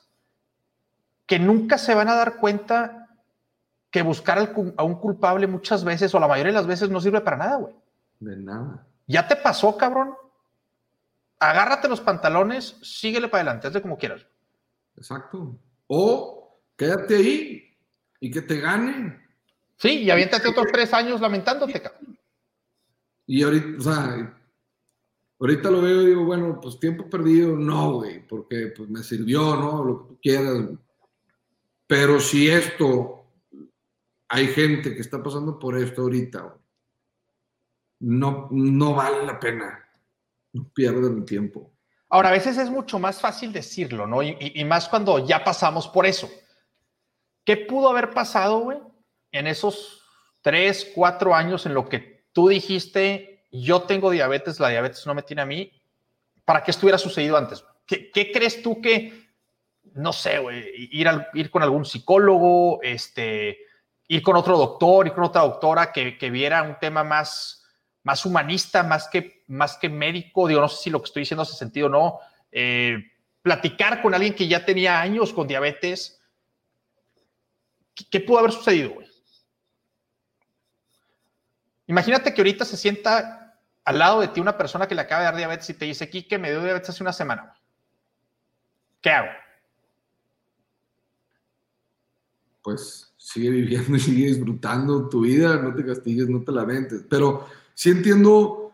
[1.26, 3.08] que nunca se van a dar cuenta
[3.92, 4.38] que buscar
[4.78, 7.56] a un culpable muchas veces o la mayoría de las veces no sirve para nada,
[7.58, 7.74] güey.
[8.20, 8.86] De nada.
[9.08, 10.14] Ya te pasó, cabrón.
[11.40, 14.26] Agárrate los pantalones, síguele para adelante, hazle como quieras.
[14.98, 15.58] Exacto.
[15.88, 17.78] O quédate ahí
[18.20, 19.29] y que te gane.
[19.80, 22.20] Sí, y aviéntate otros tres años lamentándote, cabrón.
[23.26, 24.38] Y ahorita, o sea,
[25.40, 29.56] ahorita lo veo y digo, bueno, pues tiempo perdido, no, güey, porque pues me sirvió,
[29.56, 29.84] ¿no?
[29.86, 30.66] Lo que tú quieras.
[31.88, 33.26] Pero si esto,
[34.28, 36.58] hay gente que está pasando por esto ahorita,
[38.00, 39.86] no, no vale la pena.
[40.52, 41.72] No pierdan el tiempo.
[42.10, 44.24] Ahora, a veces es mucho más fácil decirlo, ¿no?
[44.24, 46.30] y más cuando ya pasamos por eso.
[47.46, 48.89] ¿Qué pudo haber pasado, güey?
[49.32, 50.04] En esos
[50.42, 55.24] tres, cuatro años en lo que tú dijiste, yo tengo diabetes, la diabetes no me
[55.24, 55.72] tiene a mí,
[56.46, 57.64] para que esto hubiera sucedido antes.
[57.86, 59.30] ¿Qué, qué crees tú que,
[59.94, 60.42] no sé,
[60.92, 63.58] ir con algún psicólogo, este,
[64.08, 67.66] ir con otro doctor, ir con otra doctora que, que viera un tema más,
[68.04, 70.48] más humanista, más que, más que médico?
[70.48, 72.20] Digo, no sé si lo que estoy diciendo hace sentido o no.
[72.52, 72.98] Eh,
[73.42, 76.22] platicar con alguien que ya tenía años con diabetes.
[77.96, 79.09] ¿Qué, qué pudo haber sucedido, güey?
[81.90, 85.26] Imagínate que ahorita se sienta al lado de ti una persona que le acaba de
[85.26, 87.52] dar diabetes y te dice, que me dio diabetes hace una semana.
[89.02, 89.30] ¿Qué hago?
[92.62, 97.06] Pues sigue viviendo y sigue disfrutando tu vida, no te castigues, no te lamentes.
[97.10, 98.72] Pero sí entiendo,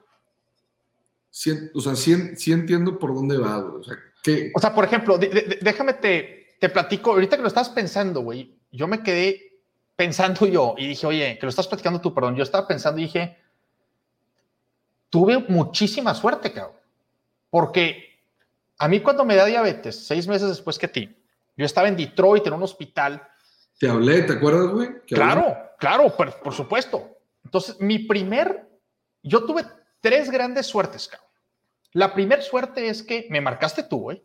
[1.74, 4.52] o sea, sí, entiendo por dónde va, o sea, que...
[4.54, 8.90] O sea, por ejemplo, déjame te, te platico, ahorita que lo estás pensando, güey, yo
[8.90, 9.55] me quedé
[9.96, 13.06] pensando yo y dije, oye, que lo estás platicando tú, perdón, yo estaba pensando y
[13.06, 13.38] dije,
[15.10, 16.76] tuve muchísima suerte, cabrón,
[17.50, 18.20] porque
[18.78, 21.16] a mí cuando me da diabetes, seis meses después que a ti,
[21.56, 23.26] yo estaba en Detroit, en un hospital.
[23.80, 24.90] Te hablé, ¿te acuerdas, güey?
[25.08, 27.18] Claro, claro, por, por supuesto.
[27.46, 28.68] Entonces, mi primer,
[29.24, 29.66] yo tuve
[30.02, 31.30] tres grandes suertes, cabrón.
[31.94, 34.22] La primera suerte es que me marcaste tú, güey,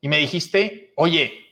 [0.00, 1.45] y me dijiste, oye,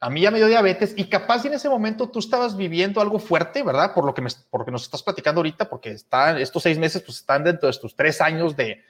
[0.00, 3.18] a mí ya me dio diabetes y capaz en ese momento tú estabas viviendo algo
[3.18, 3.94] fuerte, ¿verdad?
[3.94, 7.42] Por lo que porque nos estás platicando ahorita, porque está, estos seis meses pues están
[7.42, 8.84] dentro de estos tres años de,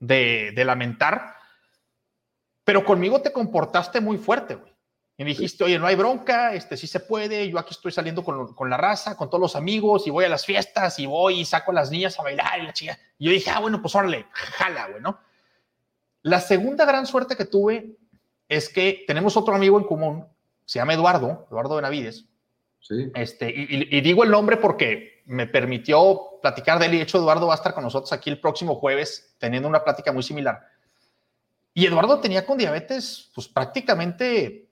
[0.00, 1.36] de, lamentar.
[2.64, 4.72] Pero conmigo te comportaste muy fuerte, güey.
[5.16, 8.24] Y me dijiste, oye, no hay bronca, este sí se puede, yo aquí estoy saliendo
[8.24, 11.38] con, con, la raza, con todos los amigos, y voy a las fiestas, y voy
[11.38, 12.98] y saco a las niñas a bailar y la chica.
[13.16, 15.20] Y yo dije, ah, bueno, pues órale, jala, güey, ¿no?
[16.22, 17.96] La segunda gran suerte que tuve
[18.48, 20.26] es que tenemos otro amigo en común,
[20.64, 22.26] se llama Eduardo, Eduardo Benavides.
[22.80, 23.10] Sí.
[23.14, 27.46] Este, y, digo el nombre porque me permitió platicar de él y de hecho Eduardo
[27.46, 30.60] va a estar con nosotros aquí el próximo jueves teniendo una plática muy similar.
[31.72, 34.68] Y Eduardo tenía con diabetes, pues prácticamente,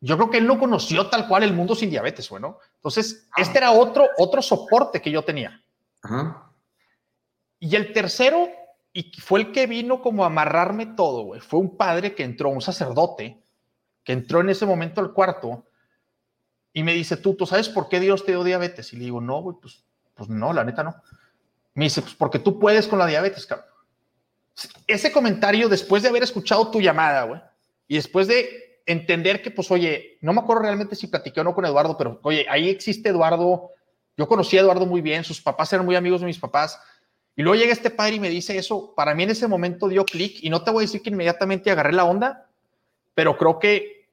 [0.00, 2.58] yo creo que él no conoció tal cual el mundo sin diabetes, bueno.
[2.74, 3.40] Entonces, ah.
[3.40, 5.62] este era otro, otro soporte que yo tenía.
[6.02, 6.50] Ajá.
[7.60, 8.48] Y el tercero
[8.96, 11.40] y fue el que vino como a amarrarme todo, güey.
[11.40, 13.42] Fue un padre que entró, un sacerdote,
[14.04, 15.66] que entró en ese momento al cuarto
[16.72, 18.92] y me dice, tú, ¿tú sabes por qué Dios te dio diabetes?
[18.92, 20.94] Y le digo, no, güey, pues, pues no, la neta no.
[21.74, 23.66] Me dice, pues porque tú puedes con la diabetes, cabrón.
[24.86, 27.40] Ese comentario, después de haber escuchado tu llamada, güey,
[27.88, 31.52] y después de entender que, pues, oye, no me acuerdo realmente si platiqué o no
[31.52, 33.70] con Eduardo, pero, oye, ahí existe Eduardo.
[34.16, 36.78] Yo conocí a Eduardo muy bien, sus papás eran muy amigos de mis papás
[37.36, 38.94] y luego llega este padre y me dice eso.
[38.94, 41.70] Para mí en ese momento dio clic y no te voy a decir que inmediatamente
[41.70, 42.48] agarré la onda,
[43.14, 44.08] pero creo que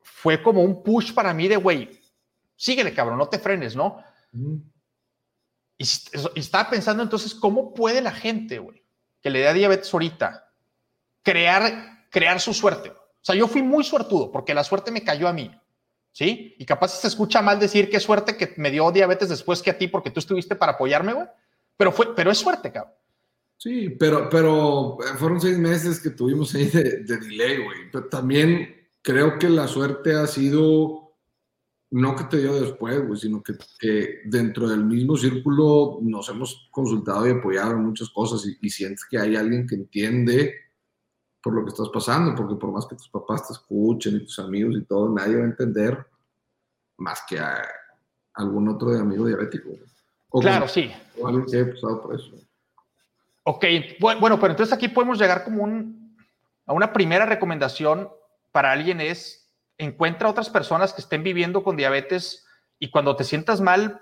[0.00, 2.00] fue como un push para mí de, güey,
[2.56, 4.02] síguele, cabrón, no te frenes, ¿no?
[5.78, 5.84] y,
[6.34, 8.82] estaba pensando entonces, ¿cómo puede la gente, güey,
[9.20, 10.52] que le da diabetes ahorita,
[11.22, 12.90] crear, crear su suerte?
[12.90, 15.50] O sea, yo fui muy suertudo porque la suerte me cayó a mí,
[16.12, 16.54] ¿sí?
[16.58, 19.78] Y capaz se escucha mal decir qué suerte que me dio diabetes después que a
[19.78, 21.26] ti porque tú estuviste para apoyarme, güey.
[21.76, 22.94] Pero, fue, pero es suerte, cabrón.
[23.56, 27.90] Sí, pero, pero fueron seis meses que tuvimos ahí de, de delay, güey.
[27.90, 31.14] Pero también creo que la suerte ha sido,
[31.90, 36.68] no que te dio después, güey, sino que, que, dentro del mismo círculo nos hemos
[36.70, 40.54] consultado y apoyado en muchas cosas y, sientes que hay alguien que entiende
[41.42, 44.38] por lo que estás pasando, porque por más que tus papás te escuchen y tus
[44.38, 46.06] amigos y todo, nadie va a entender
[46.96, 47.62] más que a
[48.34, 49.68] algún otro de amigo diabético.
[49.68, 49.93] Güey
[50.40, 50.92] claro, sí.
[53.44, 53.64] Ok,
[54.00, 56.16] bueno, pero entonces aquí podemos llegar como un,
[56.66, 58.08] a una primera recomendación
[58.52, 62.46] para alguien es encuentra otras personas que estén viviendo con diabetes
[62.78, 64.00] y cuando te sientas mal,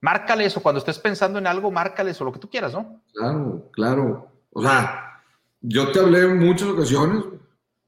[0.00, 3.02] márcales o cuando estés pensando en algo, márcales o lo que tú quieras, ¿no?
[3.12, 4.32] Claro, claro.
[4.52, 5.22] O sea,
[5.60, 7.24] yo te hablé en muchas ocasiones,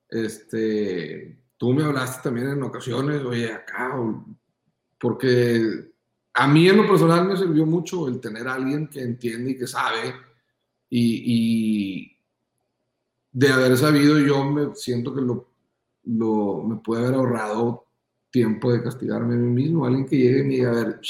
[0.09, 3.95] este, tú me hablaste también en ocasiones, oye, acá,
[4.99, 5.91] porque
[6.35, 9.59] a mí en lo personal me sirvió mucho el tener a alguien que entiende y
[9.59, 10.15] que sabe
[10.89, 12.17] y,
[13.33, 15.49] de haber sabido yo me siento que lo,
[16.05, 17.87] lo, me puede haber ahorrado
[18.31, 21.01] tiempo de castigarme a mí mismo, alguien que llegue y me diga, a ver,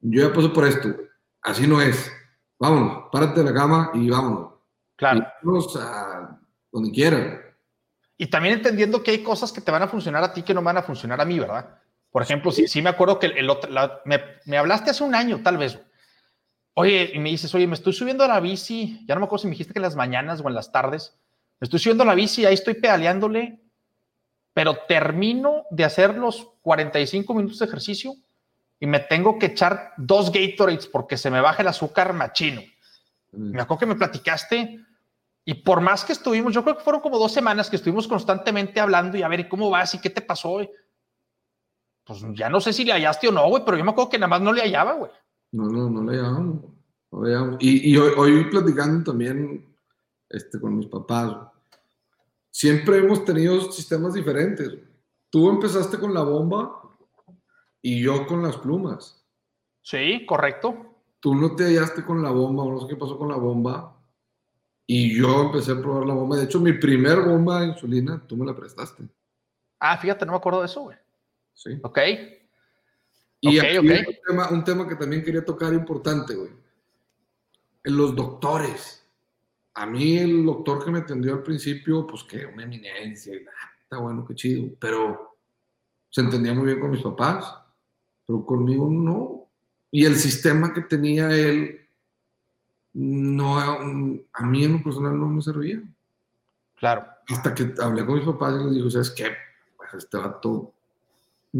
[0.00, 0.94] yo ya paso por esto,
[1.42, 2.10] así no es,
[2.58, 4.52] vámonos, párate de la cama y vámonos.
[4.96, 5.18] Claro.
[5.20, 6.40] Y vámonos a
[6.72, 7.40] donde quieran.
[8.18, 10.62] Y también entendiendo que hay cosas que te van a funcionar a ti que no
[10.62, 11.80] van a funcionar a mí, ¿verdad?
[12.16, 13.70] Por ejemplo, sí, sí me acuerdo que el otro,
[14.06, 15.78] me, me, hablaste hace un año, tal vez.
[16.72, 19.42] Oye, y me dices, oye, me estoy subiendo a la bici, ya no me acuerdo
[19.42, 21.14] si me dijiste que en las mañanas o en las tardes,
[21.60, 23.60] me estoy subiendo a la bici, ahí estoy pedaleándole,
[24.54, 28.14] pero termino de hacer los 45 minutos de ejercicio
[28.80, 32.62] y me tengo que echar dos Gatorades porque se me baja el azúcar machino.
[33.32, 33.56] Mm.
[33.56, 34.80] Me acuerdo que me platicaste
[35.44, 38.80] Y por más que estuvimos, yo creo que fueron como dos semanas que estuvimos constantemente
[38.80, 39.92] hablando y a ver, ¿cómo vas?
[39.92, 40.62] ¿Y qué te pasó?
[42.06, 44.18] Pues ya no sé si le hallaste o no, güey, pero yo me acuerdo que
[44.18, 45.10] nada más no le hallaba, güey.
[45.50, 46.62] No, no, no le hallamos.
[47.10, 49.74] No Y, y hoy, hoy, platicando también
[50.28, 51.36] este, con mis papás,
[52.50, 54.72] siempre hemos tenido sistemas diferentes.
[55.30, 56.80] Tú empezaste con la bomba
[57.82, 59.24] y yo con las plumas.
[59.82, 60.76] Sí, correcto.
[61.18, 63.96] Tú no te hallaste con la bomba, no sé qué pasó con la bomba,
[64.86, 66.36] y yo empecé a probar la bomba.
[66.36, 69.08] De hecho, mi primer bomba de insulina, tú me la prestaste.
[69.80, 70.96] Ah, fíjate, no me acuerdo de eso, güey.
[71.56, 71.70] Sí.
[71.82, 71.98] Ok.
[73.40, 73.86] Y okay, Un,
[74.26, 76.50] tema, un, tema, que también quería tocar importante, güey.
[77.82, 79.02] En los doctores.
[79.74, 83.98] A mí el doctor que me atendió al principio, pues que una eminencia, ah, está
[83.98, 85.38] bueno, qué chido, pero
[86.08, 87.58] se entendía muy bien con mis papás,
[88.26, 89.50] pero conmigo no.
[89.90, 91.88] Y el sistema que tenía él
[92.94, 95.82] no, a mí en lo personal no me servía.
[96.76, 97.06] Claro.
[97.28, 99.32] Hasta que hablé con mis papás y les digo, ¿sabes qué?
[99.76, 100.75] Pues este vato.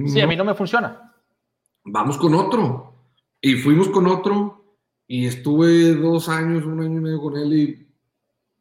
[0.07, 1.15] Sí, a mí no me funciona.
[1.85, 2.95] Vamos con otro.
[3.41, 4.77] Y fuimos con otro
[5.07, 7.87] y estuve dos años, un año y medio con él y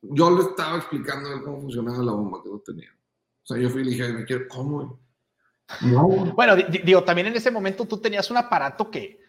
[0.02, 2.90] yo le estaba explicando cómo funcionaba la bomba que yo tenía.
[3.44, 5.00] O sea, yo fui y dije, me quiero, ¿cómo?
[5.82, 6.08] No.
[6.36, 9.20] Bueno, digo, también en ese momento tú tenías un aparato que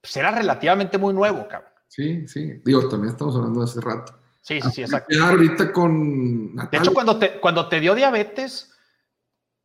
[0.00, 1.72] pues, era relativamente muy nuevo, cabrón.
[1.88, 2.60] Sí, sí.
[2.64, 4.18] Digo, también estamos hablando de hace rato.
[4.40, 5.16] Sí, sí, sí, exacto.
[5.22, 8.72] ahorita con De hecho, cuando te, cuando te dio diabetes,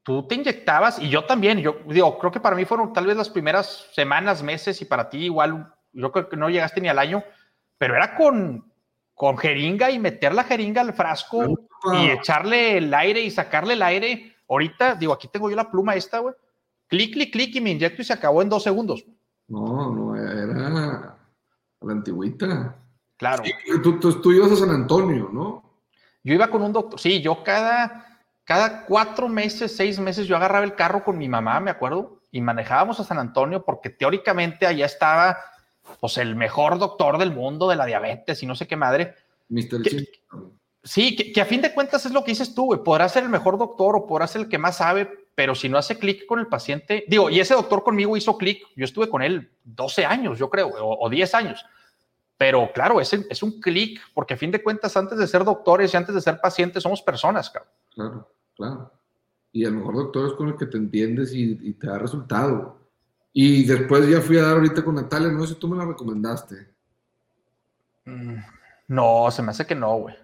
[0.07, 1.59] tú te inyectabas y yo también.
[1.59, 5.09] Yo digo, creo que para mí fueron tal vez las primeras semanas, meses y para
[5.09, 7.25] ti igual, yo creo que no llegaste ni al año,
[7.77, 8.71] pero era con,
[9.13, 11.43] con jeringa y meter la jeringa al frasco
[11.91, 14.33] y echarle el aire y sacarle el aire.
[14.47, 16.33] Ahorita, digo, aquí tengo yo la pluma esta, güey.
[16.87, 19.03] Clic, clic, clic y me inyecto y se acabó en dos segundos.
[19.49, 21.17] No, no, era
[21.81, 22.77] la antigüita.
[23.17, 23.43] Claro.
[23.83, 25.81] tú, tú, ibas a San Antonio, ¿no?
[26.23, 28.06] Yo iba con un doctor, sí, yo cada,
[28.47, 32.39] cada cuatro meses, seis meses, yo agarraba el carro con mi mamá, me acuerdo, y
[32.39, 35.37] manejábamos a San Antonio porque teóricamente allá estaba,
[35.99, 39.15] pues, el mejor doctor del mundo de la diabetes y no sé qué madre.
[39.49, 39.81] Mr.
[40.81, 43.23] sí, que, que, a fin de cuentas es lo que dices tú, güey, podrá ser
[43.23, 46.25] el mejor doctor o podrá ser el que más sabe, pero si no hace clic
[46.25, 50.05] con el paciente, digo, y ese doctor conmigo hizo clic, yo estuve con él 12
[50.05, 51.65] años, yo creo, o, 10 años.
[52.37, 55.93] Pero claro, es, es un clic, porque a fin de cuentas, antes de ser doctores
[55.93, 57.73] y antes de ser pacientes, somos personas, cabrón.
[57.93, 58.91] Claro, claro.
[59.51, 62.79] Y el mejor doctor es con el que te entiendes y, te da resultado.
[63.33, 65.85] Y después ya fui a dar ahorita con Natalia, no sé si tú me la
[65.85, 66.67] recomendaste.
[68.05, 68.35] Mm,
[68.87, 70.15] no, se me hace que no, güey.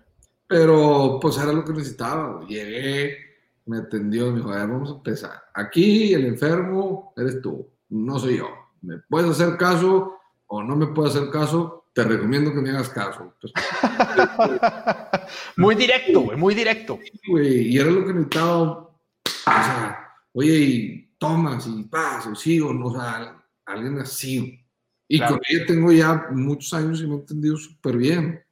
[0.47, 3.17] Pero pues era lo que necesitaba, Llegué,
[3.65, 5.43] me atendió, me dijo, a ver, vamos a empezar.
[5.53, 8.47] Aquí el enfermo eres tú, no soy yo.
[8.81, 10.17] ¿Me puedes hacer caso
[10.47, 11.82] o no me puedes hacer caso?
[11.93, 13.35] Te recomiendo que me hagas caso.
[15.57, 16.99] muy directo, güey, muy directo.
[17.27, 18.71] y era lo que necesitaba.
[18.71, 18.97] O
[19.45, 24.59] sea, oye, y tomas y paso, sigo, no, o sea, alguien así.
[25.07, 28.43] Y con ella tengo ya muchos años y me he entendido súper bien.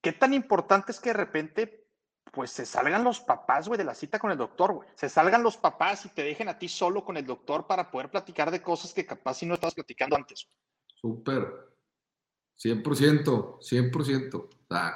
[0.00, 1.86] ¿Qué tan importante es que de repente
[2.32, 4.88] pues se salgan los papás, güey, de la cita con el doctor, güey.
[4.94, 8.10] Se salgan los papás y te dejen a ti solo con el doctor para poder
[8.10, 10.46] platicar de cosas que capaz si no estabas platicando antes.
[11.00, 11.46] Súper.
[12.58, 14.34] 100%, 100%.
[14.34, 14.94] O sea,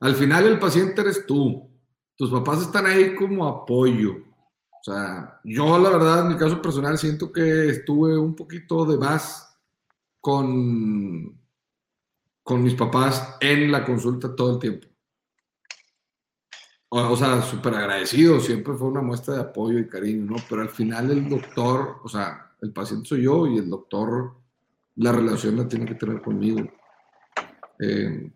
[0.00, 1.68] al final el paciente eres tú.
[2.16, 4.12] Tus papás están ahí como apoyo.
[4.12, 8.96] O sea, yo la verdad, en mi caso personal, siento que estuve un poquito de
[8.96, 9.58] más
[10.20, 11.38] con,
[12.42, 14.90] con mis papás en la consulta todo el tiempo
[16.92, 20.36] o, sea, súper agradecido, siempre fue una muestra de apoyo y cariño, ¿no?
[20.48, 24.34] Pero al final el doctor, o sea, el paciente soy yo y el doctor,
[25.00, 26.60] la relación la tiene que tener conmigo.
[27.78, 28.30] Eh,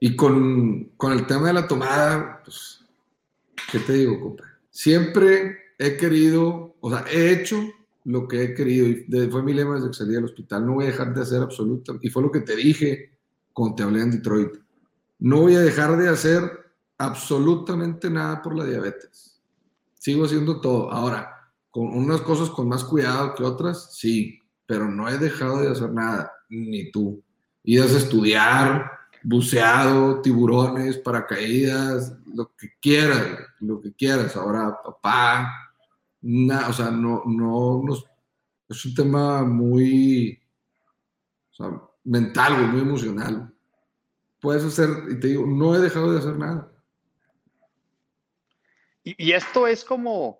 [0.00, 2.84] y con, con, el tema de la tomada, pues,
[3.70, 4.44] ¿qué te digo, compa?
[4.70, 7.62] Siempre he querido, o sea, he hecho
[8.04, 10.84] lo que he querido, y fue mi lema desde que salí del hospital, no voy
[10.84, 13.12] a dejar de hacer absolutamente, y fue lo que te dije
[13.52, 14.64] cuando te hablé en Detroit
[15.18, 16.42] no voy a dejar de hacer
[16.98, 19.40] absolutamente nada por la diabetes.
[19.98, 20.90] Sigo haciendo todo.
[20.90, 25.70] Ahora, con unas cosas con más cuidado que otras, sí, pero no he dejado de
[25.70, 27.22] hacer nada, ni tú.
[27.62, 28.90] Idas a estudiar,
[29.22, 34.36] buceado, tiburones, paracaídas, lo que quieras, lo que quieras.
[34.36, 35.52] Ahora, papá,
[36.22, 37.82] o sea, no, no,
[38.68, 40.40] es un tema muy
[42.04, 43.54] mental, muy emocional
[44.44, 46.70] puedes hacer, y te digo, no he dejado de hacer nada.
[49.02, 50.38] Y, esto es como,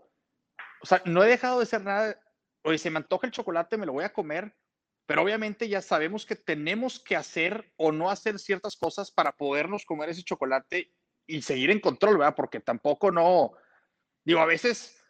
[0.83, 2.20] o sea, no he dejado de hacer nada,
[2.65, 4.57] oye, se me antoja el chocolate, me lo voy a comer,
[5.07, 9.85] pero obviamente ya sabemos que tenemos que hacer o no hacer ciertas cosas para podernos
[9.85, 10.93] comer ese chocolate
[11.27, 12.35] y seguir en control, ¿verdad?
[12.35, 13.53] Porque tampoco no,
[14.25, 15.03] digo, a veces,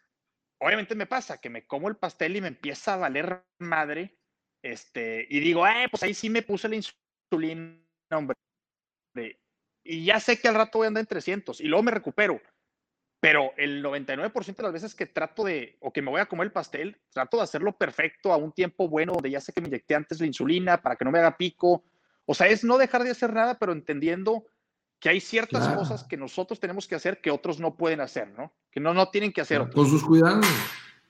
[0.59, 4.17] obviamente me pasa que me como el pastel y me empieza a valer madre,
[4.61, 7.79] este, y digo, eh, pues ahí sí me puse la insulina,
[8.11, 8.35] hombre,
[9.83, 12.41] y ya sé que al rato voy a andar en 300 y luego me recupero.
[13.25, 16.45] Pero el 99% de las veces que trato de, o que me voy a comer
[16.45, 19.67] el pastel, trato de hacerlo perfecto a un tiempo bueno, donde ya sé que me
[19.67, 21.83] inyecté antes la insulina para que no me haga pico.
[22.27, 24.45] O sea, es no dejar de hacer nada, pero entendiendo
[24.99, 28.53] que hay ciertas cosas que nosotros tenemos que hacer que otros no pueden hacer, ¿no?
[28.69, 29.71] Que no, no tienen que hacer.
[29.71, 30.45] Con sus cuidados,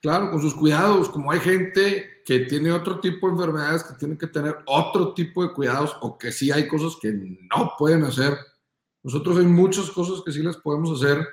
[0.01, 1.09] claro, con sus cuidados.
[1.09, 5.43] Como hay gente que tiene otro tipo de enfermedades que tienen que tener otro tipo
[5.45, 8.37] de cuidados o que sí hay cosas que no pueden hacer
[9.05, 11.27] nosotros hay muchas cosas que sí las podemos hacer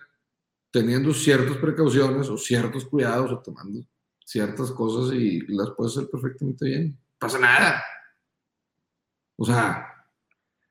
[0.73, 3.87] teniendo ciertas precauciones o ciertos cuidados o tomando
[4.25, 6.89] ciertas cosas y las puedes hacer perfectamente bien.
[6.89, 7.85] No pasa nada.
[9.37, 10.07] O sea,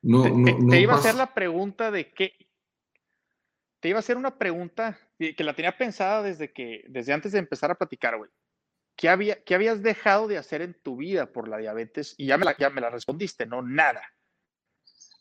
[0.02, 2.34] no, no, te, iba a hacer la pregunta de qué.
[3.80, 7.40] Te iba a hacer una pregunta que la tenía pensada desde que, desde antes de
[7.40, 8.30] empezar a platicar, güey.
[8.96, 12.14] ¿Qué, había, ¿Qué habías dejado de hacer en tu vida por la diabetes?
[12.18, 14.02] Y ya me la, ya me la respondiste, no, nada.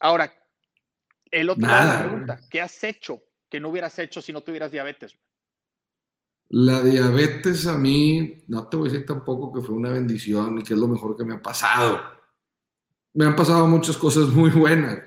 [0.00, 0.32] Ahora,
[1.30, 5.18] el otro lado pregunta, ¿qué has hecho que no hubieras hecho si no tuvieras diabetes?
[6.50, 10.62] La diabetes a mí, no te voy a decir tampoco que fue una bendición y
[10.62, 12.00] que es lo mejor que me ha pasado.
[13.14, 15.00] Me han pasado muchas cosas muy buenas,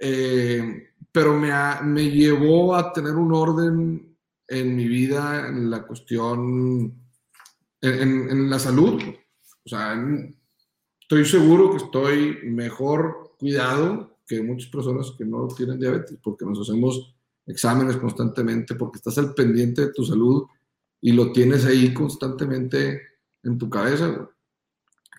[0.00, 4.16] eh, pero me, me llevó a tener un orden
[4.48, 7.00] en mi vida, en la cuestión,
[7.80, 9.00] en, en la salud.
[9.64, 9.96] O sea,
[11.00, 16.60] estoy seguro que estoy mejor cuidado que muchas personas que no tienen diabetes, porque nos
[16.60, 17.13] hacemos
[17.46, 20.46] exámenes constantemente, porque estás al pendiente de tu salud
[21.00, 23.02] y lo tienes ahí constantemente
[23.42, 24.28] en tu cabeza.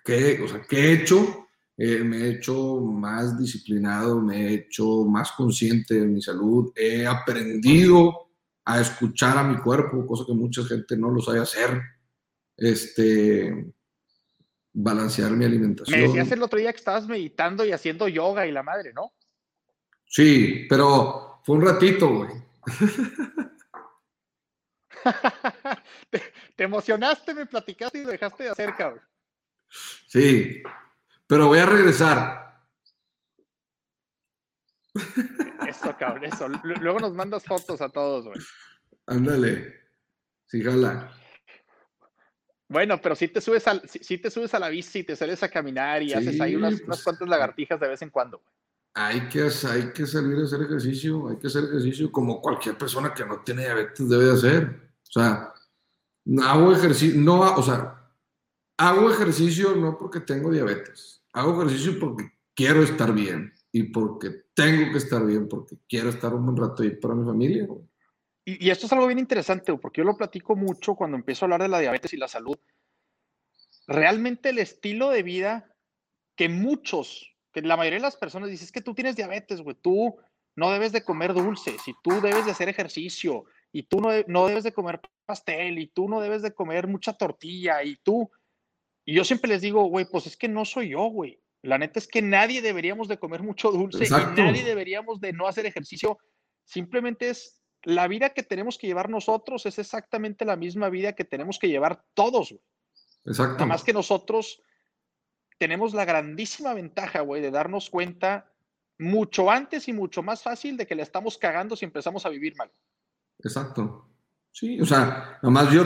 [0.03, 1.47] ¿Qué, o sea, ¿qué he hecho?
[1.78, 7.05] Eh, me he hecho más disciplinado, me he hecho más consciente de mi salud, he
[7.05, 8.30] aprendido
[8.63, 11.82] a escuchar a mi cuerpo, cosa que mucha gente no lo sabe hacer.
[12.57, 13.73] Este,
[14.76, 15.99] balancear mi alimentación.
[15.99, 19.13] Me decías el otro día que estabas meditando y haciendo yoga y la madre, ¿no?
[20.05, 22.31] Sí, pero fue un ratito, güey.
[26.55, 29.03] te, emocionaste, me platicaste y lo dejaste de hacer, cabrón.
[30.07, 30.63] Sí,
[31.27, 32.63] pero voy a regresar.
[35.67, 36.47] Eso, cabrón, eso.
[36.63, 38.39] Luego nos mandas fotos a todos, güey.
[39.05, 39.81] Ándale.
[40.47, 41.11] Sí, jala.
[42.67, 45.43] Bueno, pero si te subes a, si, te subes a la bici y te sales
[45.43, 48.41] a caminar y haces ahí unas, pues, cuantas lagartijas de vez en cuando.
[48.97, 53.13] Hay que, hay que salir a hacer ejercicio, hay que hacer ejercicio como cualquier persona
[53.13, 54.91] que no tiene diabetes debe de hacer.
[55.01, 55.53] O sea,
[56.41, 58.09] hago ejercicio, no, o sea,
[58.77, 64.91] hago ejercicio no porque tengo diabetes, hago ejercicio porque quiero estar bien y porque tengo
[64.91, 67.67] que estar bien, porque quiero estar un buen rato ahí para mi familia.
[68.45, 71.63] Y, esto es algo bien interesante, porque yo lo platico mucho cuando empiezo a hablar
[71.63, 72.57] de la diabetes y la salud.
[73.87, 75.75] Realmente el estilo de vida
[76.37, 79.77] que muchos, que la mayoría de las personas dicen, es que tú tienes diabetes, güey,
[79.81, 80.17] tú
[80.57, 84.47] no debes de comer dulces, y tú debes de hacer ejercicio, y tú no, no
[84.47, 88.29] debes de comer pastel, y tú no debes de comer mucha tortilla, y tú...
[89.05, 91.39] Y yo siempre les digo, güey, pues es que no soy yo, güey.
[91.61, 95.47] La neta es que nadie deberíamos de comer mucho dulce y nadie deberíamos de no
[95.47, 96.17] hacer ejercicio.
[96.65, 101.23] Simplemente es la vida que tenemos que llevar nosotros es exactamente la misma vida que
[101.23, 102.55] tenemos que llevar todos.
[103.25, 103.53] Exacto.
[103.53, 104.61] Nada más que nosotros
[105.57, 108.51] tenemos la grandísima ventaja, güey, de darnos cuenta
[108.97, 112.55] mucho antes y mucho más fácil de que le estamos cagando si empezamos a vivir
[112.55, 112.71] mal.
[113.39, 114.09] Exacto.
[114.51, 115.83] Sí, o sea, nada más yo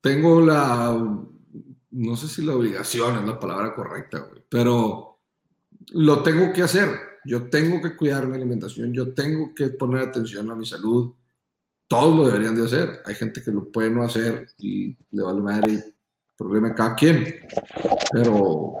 [0.00, 0.92] tengo la,
[1.90, 5.20] no sé si la obligación es la palabra correcta, güey, pero
[5.92, 10.50] lo tengo que hacer yo tengo que cuidar mi alimentación, yo tengo que poner atención
[10.50, 11.14] a mi salud.
[11.86, 13.02] Todos lo deberían de hacer.
[13.04, 15.94] Hay gente que lo puede no hacer y le vale madre
[16.36, 17.34] problema de cada quien.
[18.12, 18.74] Pero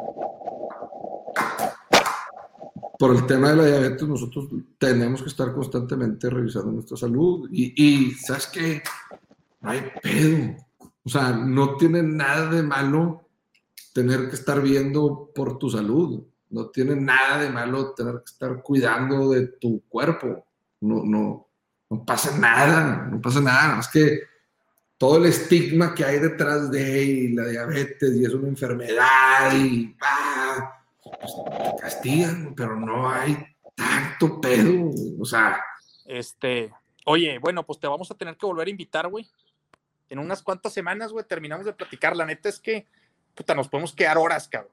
[3.02, 4.48] por el tema de la diabetes, nosotros
[4.78, 7.48] tenemos que estar constantemente revisando nuestra salud.
[7.50, 8.82] Y, ¿sabes qué?
[9.60, 10.54] No hay pedo.
[11.04, 13.28] O sea, no tiene nada de malo
[13.92, 16.22] tener que estar viendo por tu salud.
[16.50, 20.46] No tiene nada de malo tener que estar cuidando de tu cuerpo.
[20.80, 21.48] No, no,
[21.90, 23.80] no pasa nada, no pasa nada.
[23.80, 24.20] Es que
[25.02, 30.80] todo el estigma que hay detrás de la diabetes y es una enfermedad y ah,
[31.02, 31.32] pues,
[31.74, 33.36] te castigan, pero no hay
[33.74, 34.92] tanto pedo.
[35.18, 35.60] O sea.
[36.06, 36.72] Este,
[37.04, 39.28] oye, bueno, pues te vamos a tener que volver a invitar, güey.
[40.08, 42.16] En unas cuantas semanas, güey, terminamos de platicar.
[42.16, 42.86] La neta es que
[43.34, 44.70] puta, nos podemos quedar horas, cabrón.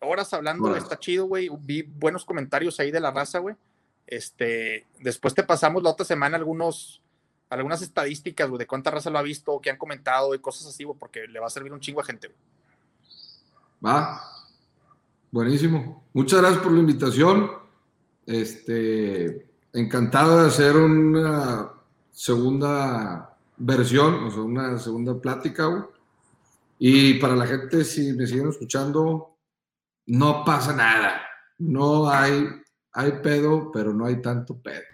[0.00, 1.48] Horas hablando, está chido, güey.
[1.60, 3.54] Vi buenos comentarios ahí de la raza, güey.
[4.08, 7.00] Este, después te pasamos la otra semana algunos,
[7.50, 11.26] algunas estadísticas, de cuánta raza lo ha visto, qué han comentado y cosas así, porque
[11.26, 12.32] le va a servir un chingo a gente.
[13.84, 14.22] Va.
[15.32, 16.04] Buenísimo.
[16.12, 17.50] Muchas gracias por la invitación.
[18.24, 21.72] Este, encantado de hacer una
[22.10, 25.88] segunda versión, o sea, una segunda plática.
[26.78, 29.36] Y para la gente, si me siguen escuchando,
[30.06, 31.20] no pasa nada.
[31.58, 32.48] No hay,
[32.92, 34.84] hay pedo, pero no hay tanto pedo.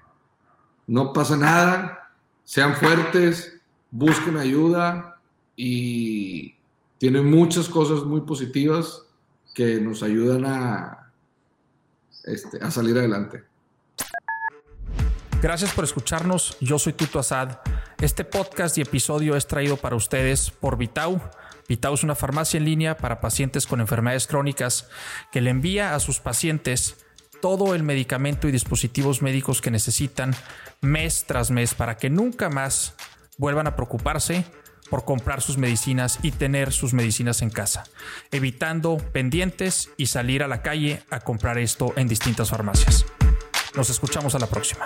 [0.86, 2.05] No pasa nada.
[2.46, 5.18] Sean fuertes, busquen ayuda
[5.56, 6.54] y
[6.96, 9.02] tienen muchas cosas muy positivas
[9.52, 11.10] que nos ayudan a,
[12.22, 13.42] este, a salir adelante.
[15.42, 16.56] Gracias por escucharnos.
[16.60, 17.58] Yo soy Tuto Asad.
[18.00, 21.20] Este podcast y episodio es traído para ustedes por Vitau.
[21.68, 24.88] Vitau es una farmacia en línea para pacientes con enfermedades crónicas
[25.32, 27.05] que le envía a sus pacientes
[27.40, 30.34] todo el medicamento y dispositivos médicos que necesitan
[30.80, 32.94] mes tras mes para que nunca más
[33.38, 34.44] vuelvan a preocuparse
[34.90, 37.84] por comprar sus medicinas y tener sus medicinas en casa,
[38.30, 43.04] evitando pendientes y salir a la calle a comprar esto en distintas farmacias.
[43.74, 44.84] Nos escuchamos a la próxima.